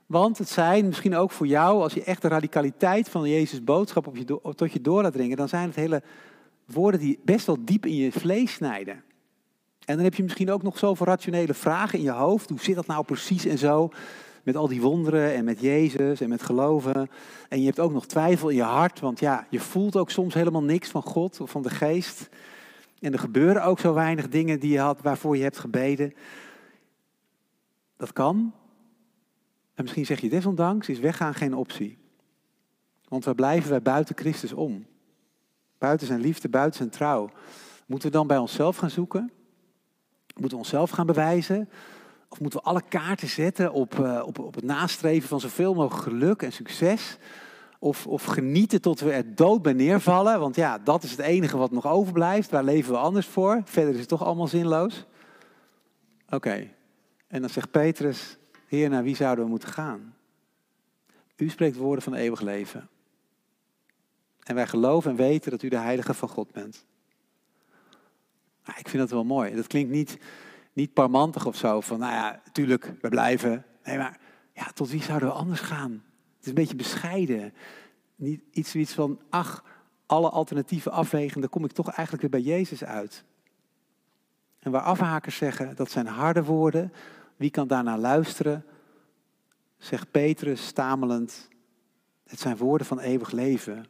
Want 0.09 0.39
het 0.39 0.49
zijn 0.49 0.87
misschien 0.87 1.17
ook 1.17 1.31
voor 1.31 1.47
jou, 1.47 1.83
als 1.83 1.95
je 1.95 2.03
echt 2.03 2.23
de 2.23 2.29
radicaliteit 2.29 3.09
van 3.09 3.29
Jezus' 3.29 3.65
boodschap 3.65 4.07
op 4.07 4.17
je, 4.17 4.25
tot 4.55 4.73
je 4.73 4.81
door 4.81 5.03
laat 5.03 5.13
dringen, 5.13 5.37
dan 5.37 5.49
zijn 5.49 5.67
het 5.67 5.77
hele 5.77 6.03
woorden 6.65 7.01
die 7.01 7.19
best 7.25 7.47
wel 7.47 7.57
diep 7.61 7.87
in 7.87 7.95
je 7.95 8.13
vlees 8.13 8.53
snijden. 8.53 9.03
En 9.85 9.95
dan 9.95 10.05
heb 10.05 10.15
je 10.15 10.23
misschien 10.23 10.51
ook 10.51 10.63
nog 10.63 10.79
zoveel 10.79 11.07
rationele 11.07 11.55
vragen 11.55 11.99
in 11.99 12.05
je 12.05 12.11
hoofd. 12.11 12.49
Hoe 12.49 12.61
zit 12.61 12.75
dat 12.75 12.87
nou 12.87 13.05
precies 13.05 13.45
en 13.45 13.59
zo? 13.59 13.91
Met 14.43 14.57
al 14.57 14.69
die 14.69 14.81
wonderen 14.81 15.35
en 15.35 15.45
met 15.45 15.61
Jezus 15.61 16.21
en 16.21 16.29
met 16.29 16.43
geloven. 16.43 17.11
En 17.49 17.61
je 17.61 17.67
hebt 17.67 17.81
ook 17.81 17.93
nog 17.93 18.07
twijfel 18.07 18.49
in 18.49 18.57
je 18.57 18.63
hart, 18.63 19.01
want 19.01 19.21
ja, 19.21 19.47
je 19.51 19.61
voelt 19.61 19.97
ook 19.97 20.11
soms 20.11 20.35
helemaal 20.35 20.63
niks 20.63 20.89
van 20.89 21.03
God 21.03 21.41
of 21.41 21.51
van 21.51 21.63
de 21.63 21.71
geest. 21.71 22.29
En 23.01 23.13
er 23.13 23.19
gebeuren 23.19 23.65
ook 23.65 23.79
zo 23.79 23.95
weinig 23.95 24.29
dingen 24.29 24.61
die 24.61 24.73
je 24.73 24.81
had, 24.81 25.03
waarvoor 25.03 25.37
je 25.37 25.43
hebt 25.43 25.59
gebeden. 25.59 26.15
Dat 27.97 28.13
kan. 28.13 28.53
En 29.79 29.85
misschien 29.85 30.07
zeg 30.07 30.21
je 30.21 30.29
desondanks, 30.29 30.89
is 30.89 30.99
weggaan 30.99 31.35
geen 31.35 31.55
optie. 31.55 31.99
Want 33.09 33.25
waar 33.25 33.35
blijven 33.35 33.71
wij 33.71 33.83
buiten 33.83 34.17
Christus 34.17 34.53
om? 34.53 34.87
Buiten 35.79 36.07
zijn 36.07 36.21
liefde, 36.21 36.49
buiten 36.49 36.77
zijn 36.77 36.91
trouw. 36.91 37.31
Moeten 37.87 38.09
we 38.09 38.17
dan 38.17 38.27
bij 38.27 38.39
onszelf 38.39 38.77
gaan 38.77 38.91
zoeken? 38.91 39.33
Moeten 40.35 40.51
we 40.51 40.65
onszelf 40.65 40.91
gaan 40.91 41.07
bewijzen? 41.07 41.69
Of 42.29 42.41
moeten 42.41 42.59
we 42.59 42.65
alle 42.65 42.83
kaarten 42.89 43.29
zetten 43.29 43.73
op, 43.73 43.95
uh, 43.99 44.23
op, 44.27 44.39
op 44.39 44.55
het 44.55 44.65
nastreven 44.65 45.29
van 45.29 45.41
zoveel 45.41 45.75
mogelijk 45.75 46.03
geluk 46.03 46.43
en 46.43 46.53
succes? 46.53 47.19
Of, 47.79 48.07
of 48.07 48.25
genieten 48.25 48.81
tot 48.81 49.01
we 49.01 49.13
er 49.13 49.35
dood 49.35 49.63
bij 49.63 49.73
neervallen? 49.73 50.41
Want 50.41 50.57
ja, 50.57 50.79
dat 50.79 51.03
is 51.03 51.11
het 51.11 51.21
enige 51.21 51.57
wat 51.57 51.71
nog 51.71 51.87
overblijft. 51.87 52.51
Waar 52.51 52.65
leven 52.65 52.93
we 52.93 52.99
anders 52.99 53.27
voor? 53.27 53.61
Verder 53.65 53.95
is 53.95 54.01
het 54.01 54.09
toch 54.09 54.25
allemaal 54.25 54.49
zinloos? 54.49 55.07
Oké. 56.29 56.71
En 57.29 57.41
dan 57.41 57.51
zegt 57.51 57.71
Petrus, 57.71 58.38
Heer, 58.69 58.89
naar 58.89 59.03
wie 59.03 59.17
zouden 59.17 59.45
we 59.45 59.51
moeten 59.51 59.69
gaan? 59.69 60.15
U 61.37 61.49
spreekt 61.49 61.77
woorden 61.77 62.03
van 62.03 62.15
eeuwig 62.15 62.41
leven. 62.41 62.89
En 64.43 64.55
wij 64.55 64.67
geloven 64.67 65.11
en 65.11 65.17
weten 65.17 65.51
dat 65.51 65.63
u 65.63 65.69
de 65.69 65.77
heilige 65.77 66.15
van 66.15 66.29
God 66.29 66.53
bent. 66.53 66.87
Nou, 68.65 68.79
ik 68.79 68.89
vind 68.89 69.03
dat 69.03 69.11
wel 69.11 69.25
mooi. 69.25 69.55
Dat 69.55 69.67
klinkt 69.67 69.91
niet, 69.91 70.19
niet 70.73 70.93
parmantig 70.93 71.47
of 71.47 71.57
zo. 71.57 71.81
Van, 71.81 71.99
nou 71.99 72.13
ja, 72.13 72.43
tuurlijk, 72.53 72.95
we 73.01 73.09
blijven. 73.09 73.65
Nee, 73.85 73.97
maar 73.97 74.21
ja, 74.53 74.65
tot 74.75 74.91
wie 74.91 75.03
zouden 75.03 75.29
we 75.29 75.35
anders 75.35 75.61
gaan? 75.61 75.91
Het 76.37 76.41
is 76.41 76.49
een 76.49 76.55
beetje 76.55 76.77
bescheiden. 76.77 77.55
Niet 78.17 78.43
iets 78.51 78.71
zoiets 78.71 78.93
van, 78.93 79.21
ach, 79.29 79.65
alle 80.07 80.31
alternatieven 80.31 80.93
afwegen, 80.93 81.41
dan 81.41 81.51
kom 81.51 81.65
ik 81.65 81.73
toch 81.73 81.89
eigenlijk 81.89 82.21
weer 82.21 82.43
bij 82.43 82.53
Jezus 82.53 82.85
uit. 82.85 83.25
En 84.59 84.71
waar 84.71 84.83
afhakers 84.83 85.37
zeggen, 85.37 85.77
dat 85.77 85.91
zijn 85.91 86.07
harde 86.07 86.45
woorden, 86.45 86.93
wie 87.39 87.51
kan 87.51 87.69
daarna 87.69 87.99
luisteren? 87.99 88.65
Zegt 89.77 90.11
Petrus 90.11 90.67
stamelend, 90.67 91.49
het 92.25 92.41
zijn 92.41 92.57
woorden 92.57 92.87
van 92.87 93.01
eeuwig 93.01 93.31
leven. 93.31 93.87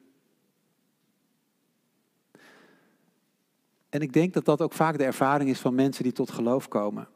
En 3.88 4.00
ik 4.00 4.12
denk 4.12 4.35
dat 4.35 4.45
dat 4.45 4.61
ook 4.61 4.73
vaak 4.73 4.99
de 4.99 5.05
ervaring 5.05 5.50
is 5.50 5.61
van 5.61 5.75
mensen 5.75 6.02
die 6.02 6.12
tot 6.12 6.31
geloof 6.31 6.69
komen. 6.69 7.09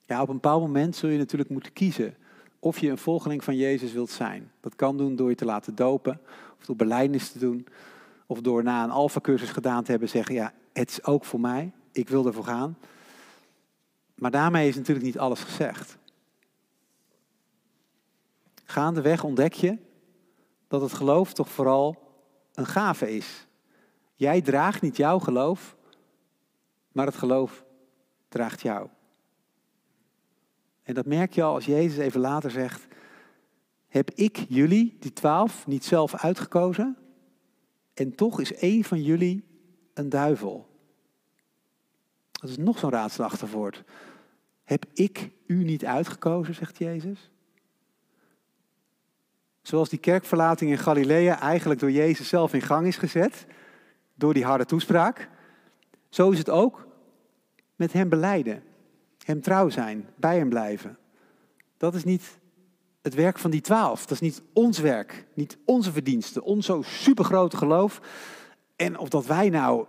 Ja, 0.00 0.22
op 0.22 0.28
een 0.28 0.34
bepaald 0.34 0.62
moment 0.62 0.96
zul 0.96 1.08
je 1.08 1.18
natuurlijk 1.18 1.50
moeten 1.50 1.72
kiezen 1.72 2.16
of 2.58 2.78
je 2.78 2.90
een 2.90 2.98
volgeling 2.98 3.44
van 3.44 3.56
Jezus 3.56 3.92
wilt 3.92 4.10
zijn. 4.10 4.50
Dat 4.60 4.76
kan 4.76 4.96
doen 4.96 5.16
door 5.16 5.28
je 5.28 5.34
te 5.34 5.44
laten 5.44 5.74
dopen, 5.74 6.20
of 6.58 6.66
door 6.66 6.76
beleidnis 6.76 7.30
te 7.30 7.38
doen, 7.38 7.66
of 8.26 8.40
door 8.40 8.62
na 8.62 8.84
een 8.84 8.90
alfa-cursus 8.90 9.50
gedaan 9.50 9.84
te 9.84 9.90
hebben 9.90 10.08
zeggen, 10.08 10.34
ja, 10.34 10.52
het 10.72 10.90
is 10.90 11.04
ook 11.04 11.24
voor 11.24 11.40
mij, 11.40 11.72
ik 11.92 12.08
wil 12.08 12.26
ervoor 12.26 12.44
gaan. 12.44 12.76
Maar 14.14 14.30
daarmee 14.30 14.68
is 14.68 14.76
natuurlijk 14.76 15.06
niet 15.06 15.18
alles 15.18 15.40
gezegd. 15.40 15.98
Gaandeweg 18.64 19.24
ontdek 19.24 19.52
je 19.52 19.78
dat 20.68 20.80
het 20.80 20.92
geloof 20.92 21.32
toch 21.32 21.48
vooral 21.48 22.12
een 22.52 22.66
gave 22.66 23.16
is. 23.16 23.46
Jij 24.14 24.40
draagt 24.40 24.82
niet 24.82 24.96
jouw 24.96 25.18
geloof, 25.18 25.76
maar 26.92 27.06
het 27.06 27.16
geloof 27.16 27.64
draagt 28.28 28.60
jou. 28.60 28.88
En 30.82 30.94
dat 30.94 31.06
merk 31.06 31.32
je 31.32 31.42
al 31.42 31.54
als 31.54 31.64
Jezus 31.64 31.98
even 31.98 32.20
later 32.20 32.50
zegt, 32.50 32.86
heb 33.88 34.10
ik 34.10 34.44
jullie, 34.48 34.96
die 35.00 35.12
twaalf, 35.12 35.66
niet 35.66 35.84
zelf 35.84 36.14
uitgekozen? 36.14 36.96
En 37.94 38.14
toch 38.14 38.40
is 38.40 38.54
één 38.54 38.84
van 38.84 39.02
jullie 39.02 39.44
een 39.94 40.08
duivel. 40.08 40.73
Dat 42.44 42.52
is 42.52 42.64
nog 42.64 42.78
zo'n 42.78 43.50
woord. 43.50 43.84
Heb 44.64 44.84
ik 44.94 45.30
u 45.46 45.64
niet 45.64 45.84
uitgekozen, 45.84 46.54
zegt 46.54 46.78
Jezus? 46.78 47.30
Zoals 49.62 49.88
die 49.88 49.98
kerkverlating 49.98 50.70
in 50.70 50.78
Galilea 50.78 51.40
eigenlijk 51.40 51.80
door 51.80 51.90
Jezus 51.90 52.28
zelf 52.28 52.54
in 52.54 52.60
gang 52.60 52.86
is 52.86 52.96
gezet, 52.96 53.46
door 54.14 54.34
die 54.34 54.44
harde 54.44 54.64
toespraak, 54.64 55.28
zo 56.08 56.30
is 56.30 56.38
het 56.38 56.50
ook 56.50 56.86
met 57.76 57.92
hem 57.92 58.08
beleiden, 58.08 58.62
hem 59.24 59.40
trouw 59.40 59.68
zijn, 59.68 60.08
bij 60.16 60.36
hem 60.36 60.48
blijven. 60.48 60.98
Dat 61.76 61.94
is 61.94 62.04
niet 62.04 62.38
het 63.02 63.14
werk 63.14 63.38
van 63.38 63.50
die 63.50 63.60
twaalf, 63.60 64.00
dat 64.00 64.10
is 64.10 64.20
niet 64.20 64.42
ons 64.52 64.78
werk, 64.78 65.26
niet 65.34 65.58
onze 65.64 65.92
verdiensten, 65.92 66.42
ons 66.42 66.66
zo 66.66 66.82
supergrote 66.82 67.56
geloof. 67.56 68.00
En 68.76 68.98
of 68.98 69.08
dat 69.08 69.26
wij 69.26 69.48
nou 69.48 69.86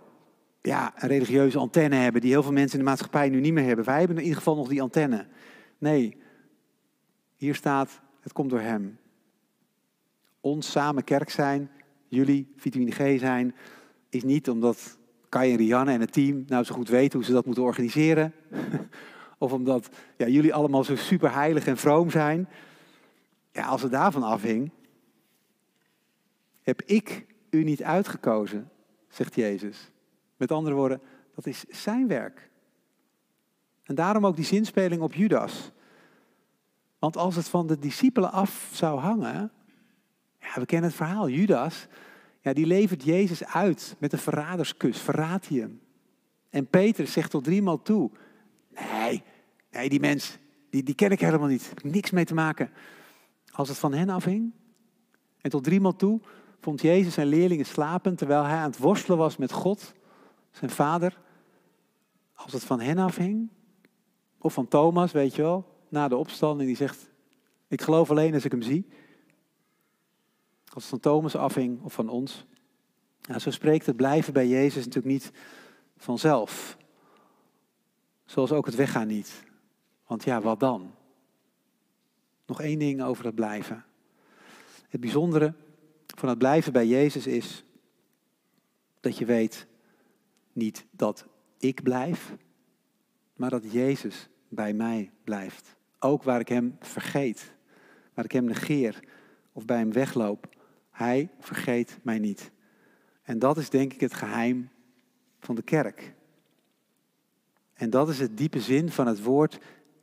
ja, 0.66 0.92
een 0.96 1.08
religieuze 1.08 1.58
antenne 1.58 1.96
hebben 1.96 2.20
die 2.20 2.30
heel 2.30 2.42
veel 2.42 2.52
mensen 2.52 2.78
in 2.78 2.84
de 2.84 2.90
maatschappij 2.90 3.28
nu 3.28 3.40
niet 3.40 3.52
meer 3.52 3.64
hebben. 3.64 3.84
Wij 3.84 3.98
hebben 3.98 4.16
in 4.16 4.22
ieder 4.22 4.38
geval 4.38 4.56
nog 4.56 4.68
die 4.68 4.82
antenne. 4.82 5.26
Nee, 5.78 6.16
hier 7.36 7.54
staat, 7.54 8.00
het 8.20 8.32
komt 8.32 8.50
door 8.50 8.60
Hem. 8.60 8.98
Ons 10.40 10.70
samen 10.70 11.04
kerk 11.04 11.30
zijn, 11.30 11.70
jullie 12.08 12.52
vitamine 12.56 12.90
G 12.90 13.18
zijn, 13.18 13.54
is 14.08 14.22
niet 14.22 14.50
omdat 14.50 14.98
Kai 15.28 15.50
en 15.50 15.56
Rianne 15.56 15.92
en 15.92 16.00
het 16.00 16.12
team 16.12 16.44
nou 16.46 16.64
zo 16.64 16.74
goed 16.74 16.88
weten 16.88 17.18
hoe 17.18 17.26
ze 17.26 17.32
dat 17.32 17.44
moeten 17.46 17.62
organiseren. 17.62 18.32
of 19.38 19.52
omdat 19.52 19.88
ja, 20.16 20.28
jullie 20.28 20.54
allemaal 20.54 20.84
zo 20.84 20.96
super 20.96 21.34
heilig 21.34 21.66
en 21.66 21.76
vroom 21.76 22.10
zijn. 22.10 22.48
Ja, 23.52 23.66
als 23.66 23.82
het 23.82 23.92
daarvan 23.92 24.22
afhing, 24.22 24.70
heb 26.62 26.82
ik 26.82 27.26
u 27.50 27.64
niet 27.64 27.82
uitgekozen, 27.82 28.70
zegt 29.08 29.34
Jezus. 29.34 29.90
Met 30.36 30.52
andere 30.52 30.74
woorden, 30.74 31.00
dat 31.34 31.46
is 31.46 31.64
zijn 31.68 32.08
werk. 32.08 32.50
En 33.82 33.94
daarom 33.94 34.26
ook 34.26 34.36
die 34.36 34.44
zinspeling 34.44 35.02
op 35.02 35.14
Judas. 35.14 35.72
Want 36.98 37.16
als 37.16 37.36
het 37.36 37.48
van 37.48 37.66
de 37.66 37.78
discipelen 37.78 38.32
af 38.32 38.70
zou 38.72 39.00
hangen, 39.00 39.52
ja, 40.40 40.60
we 40.60 40.66
kennen 40.66 40.88
het 40.88 40.98
verhaal, 40.98 41.28
Judas, 41.28 41.86
ja, 42.40 42.52
die 42.52 42.66
levert 42.66 43.02
Jezus 43.02 43.44
uit 43.44 43.96
met 43.98 44.12
een 44.12 44.18
verraderskus, 44.18 44.98
verraadt 44.98 45.48
hij 45.48 45.58
hem. 45.58 45.80
En 46.50 46.66
Peter 46.66 47.06
zegt 47.06 47.30
tot 47.30 47.44
driemaal 47.44 47.82
toe, 47.82 48.10
nee, 48.74 49.22
nee 49.70 49.88
die 49.88 50.00
mens, 50.00 50.38
die, 50.70 50.82
die 50.82 50.94
ken 50.94 51.10
ik 51.10 51.20
helemaal 51.20 51.48
niet, 51.48 51.72
niks 51.82 52.10
mee 52.10 52.24
te 52.24 52.34
maken. 52.34 52.70
Als 53.52 53.68
het 53.68 53.78
van 53.78 53.92
hen 53.92 54.08
afhing, 54.08 54.52
en 55.40 55.50
tot 55.50 55.64
driemaal 55.64 55.96
toe 55.96 56.20
vond 56.60 56.80
Jezus 56.80 57.14
zijn 57.14 57.26
leerlingen 57.26 57.66
slapen 57.66 58.16
terwijl 58.16 58.44
hij 58.44 58.56
aan 58.56 58.70
het 58.70 58.78
worstelen 58.78 59.18
was 59.18 59.36
met 59.36 59.52
God 59.52 59.94
zijn 60.56 60.70
vader, 60.70 61.18
als 62.34 62.52
het 62.52 62.64
van 62.64 62.80
hen 62.80 62.98
afhing, 62.98 63.48
of 64.38 64.52
van 64.52 64.68
Thomas, 64.68 65.12
weet 65.12 65.34
je 65.34 65.42
wel, 65.42 65.64
na 65.88 66.08
de 66.08 66.16
opstanding, 66.16 66.68
die 66.68 66.76
zegt, 66.76 67.10
ik 67.68 67.82
geloof 67.82 68.10
alleen 68.10 68.34
als 68.34 68.44
ik 68.44 68.50
hem 68.50 68.62
zie. 68.62 68.86
Als 70.64 70.82
het 70.82 70.90
van 70.90 71.00
Thomas 71.00 71.36
afhing 71.36 71.82
of 71.82 71.92
van 71.92 72.08
ons. 72.08 72.44
Nou, 73.28 73.40
zo 73.40 73.50
spreekt 73.50 73.86
het 73.86 73.96
blijven 73.96 74.32
bij 74.32 74.48
Jezus 74.48 74.84
natuurlijk 74.84 75.12
niet 75.12 75.30
vanzelf. 75.96 76.76
Zoals 78.24 78.52
ook 78.52 78.66
het 78.66 78.74
weggaan 78.74 79.06
niet. 79.06 79.44
Want 80.06 80.24
ja, 80.24 80.40
wat 80.40 80.60
dan? 80.60 80.94
Nog 82.46 82.60
één 82.60 82.78
ding 82.78 83.02
over 83.02 83.24
het 83.24 83.34
blijven. 83.34 83.84
Het 84.88 85.00
bijzondere 85.00 85.54
van 86.06 86.28
het 86.28 86.38
blijven 86.38 86.72
bij 86.72 86.86
Jezus 86.86 87.26
is 87.26 87.64
dat 89.00 89.18
je 89.18 89.24
weet, 89.24 89.66
niet 90.56 90.86
dat 90.90 91.26
ik 91.58 91.82
blijf, 91.82 92.36
maar 93.34 93.50
dat 93.50 93.72
Jezus 93.72 94.28
bij 94.48 94.72
mij 94.72 95.10
blijft. 95.24 95.76
Ook 95.98 96.22
waar 96.22 96.40
ik 96.40 96.48
Hem 96.48 96.76
vergeet, 96.80 97.52
waar 98.14 98.24
ik 98.24 98.32
Hem 98.32 98.44
negeer 98.44 99.00
of 99.52 99.64
bij 99.64 99.78
Hem 99.78 99.92
wegloop. 99.92 100.48
Hij 100.90 101.30
vergeet 101.38 101.98
mij 102.02 102.18
niet. 102.18 102.50
En 103.22 103.38
dat 103.38 103.56
is 103.56 103.70
denk 103.70 103.92
ik 103.92 104.00
het 104.00 104.14
geheim 104.14 104.68
van 105.38 105.54
de 105.54 105.62
kerk. 105.62 106.14
En 107.74 107.90
dat 107.90 108.08
is 108.08 108.18
het 108.18 108.36
diepe 108.36 108.60
zin 108.60 108.90
van 108.90 109.06
het 109.06 109.22
woord 109.22 109.58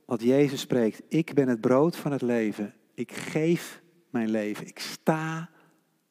wat 0.06 0.22
Jezus 0.22 0.60
spreekt. 0.60 1.02
Ik 1.08 1.34
ben 1.34 1.48
het 1.48 1.62
brood 1.62 1.96
van 1.96 2.12
het 2.12 2.22
leven. 2.22 2.74
Ik 2.94 3.12
geef 3.12 3.82
mijn 4.10 4.30
leven. 4.30 4.68
Ik 4.68 4.80
sta 4.80 5.50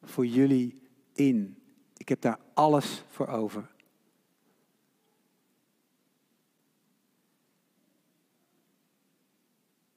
voor 0.03 0.27
jullie 0.27 0.83
in. 1.13 1.59
Ik 1.97 2.09
heb 2.09 2.21
daar 2.21 2.39
alles 2.55 3.05
voor 3.09 3.27
over. 3.27 3.71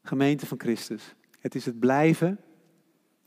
Gemeente 0.08 0.46
van 0.46 0.60
Christus. 0.60 1.16
Het 1.40 1.56
is 1.56 1.66
het 1.66 1.80
blijven, 1.80 2.40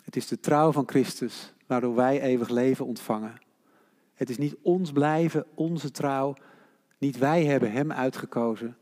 het 0.05 0.17
is 0.17 0.27
de 0.27 0.41
trouw 0.41 0.73
van 0.73 0.89
Christus, 0.89 1.55
waardoor 1.67 1.95
wij 1.95 2.21
eeuwig 2.21 2.49
leven 2.49 2.87
ontvangen. 2.87 3.39
Het 4.15 4.31
is 4.31 4.39
niet 4.39 4.57
ons 4.63 4.93
blijven, 4.93 5.47
onze 5.55 5.91
trouw. 5.91 6.35
Niet 6.99 7.19
wij 7.19 7.45
hebben 7.45 7.73
Hem 7.73 7.93
uitgekozen, 7.93 8.77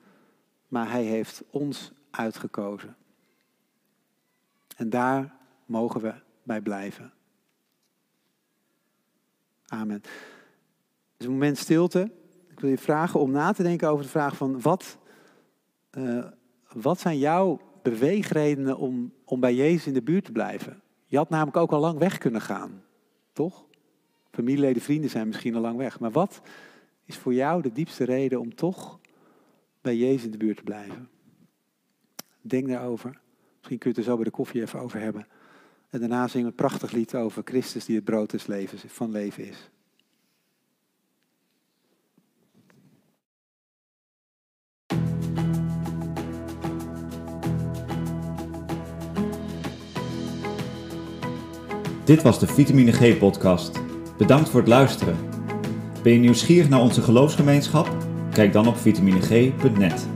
maar 0.68 0.90
Hij 0.90 1.04
heeft 1.04 1.42
ons 1.50 1.92
uitgekozen. 2.10 2.96
En 4.76 4.90
daar 4.90 5.34
mogen 5.64 6.00
we 6.00 6.14
bij 6.42 6.60
blijven. 6.60 7.12
Amen. 9.66 10.02
Het 11.16 11.26
een 11.26 11.30
moment 11.30 11.58
stilte. 11.58 12.10
Ik 12.48 12.60
wil 12.60 12.70
je 12.70 12.78
vragen 12.78 13.20
om 13.20 13.30
na 13.30 13.52
te 13.52 13.62
denken 13.62 13.88
over 13.88 14.04
de 14.04 14.10
vraag 14.10 14.36
van 14.36 14.60
wat, 14.60 14.98
uh, 15.92 16.26
wat 16.72 17.00
zijn 17.00 17.18
jouw 17.18 17.60
beweegredenen 17.90 18.78
om, 18.78 19.12
om 19.24 19.40
bij 19.40 19.54
Jezus 19.54 19.86
in 19.86 19.94
de 19.94 20.02
buurt 20.02 20.24
te 20.24 20.32
blijven? 20.32 20.82
Je 21.06 21.16
had 21.16 21.28
namelijk 21.28 21.56
ook 21.56 21.72
al 21.72 21.80
lang 21.80 21.98
weg 21.98 22.18
kunnen 22.18 22.40
gaan, 22.40 22.82
toch? 23.32 23.66
Familieleden, 24.30 24.82
vrienden 24.82 25.10
zijn 25.10 25.26
misschien 25.26 25.54
al 25.54 25.60
lang 25.60 25.76
weg. 25.76 26.00
Maar 26.00 26.10
wat 26.10 26.40
is 27.04 27.16
voor 27.16 27.34
jou 27.34 27.62
de 27.62 27.72
diepste 27.72 28.04
reden 28.04 28.40
om 28.40 28.54
toch 28.54 29.00
bij 29.80 29.96
Jezus 29.96 30.24
in 30.24 30.30
de 30.30 30.36
buurt 30.36 30.56
te 30.56 30.62
blijven? 30.62 31.08
Denk 32.40 32.68
daarover. 32.68 33.20
Misschien 33.56 33.78
kun 33.78 33.90
je 33.90 33.96
het 33.96 34.06
er 34.06 34.12
zo 34.12 34.14
bij 34.14 34.24
de 34.24 34.30
koffie 34.30 34.60
even 34.60 34.80
over 34.80 35.00
hebben. 35.00 35.26
En 35.90 36.00
daarna 36.00 36.28
zingen 36.28 36.46
we 36.46 36.52
een 36.52 36.68
prachtig 36.68 36.92
lied 36.92 37.14
over 37.14 37.42
Christus 37.44 37.84
die 37.84 37.96
het 37.96 38.04
brood 38.04 38.30
des 38.30 38.46
levens, 38.46 38.84
van 38.86 39.10
leven 39.10 39.48
is. 39.48 39.70
Dit 52.06 52.22
was 52.22 52.38
de 52.38 52.46
Vitamine 52.46 52.92
G 52.92 53.18
podcast. 53.18 53.80
Bedankt 54.16 54.48
voor 54.48 54.60
het 54.60 54.68
luisteren. 54.68 55.16
Ben 56.02 56.12
je 56.12 56.18
nieuwsgierig 56.18 56.68
naar 56.68 56.80
onze 56.80 57.02
geloofsgemeenschap? 57.02 57.96
Kijk 58.32 58.52
dan 58.52 58.66
op 58.66 58.76
vitamineg.net. 58.76 60.15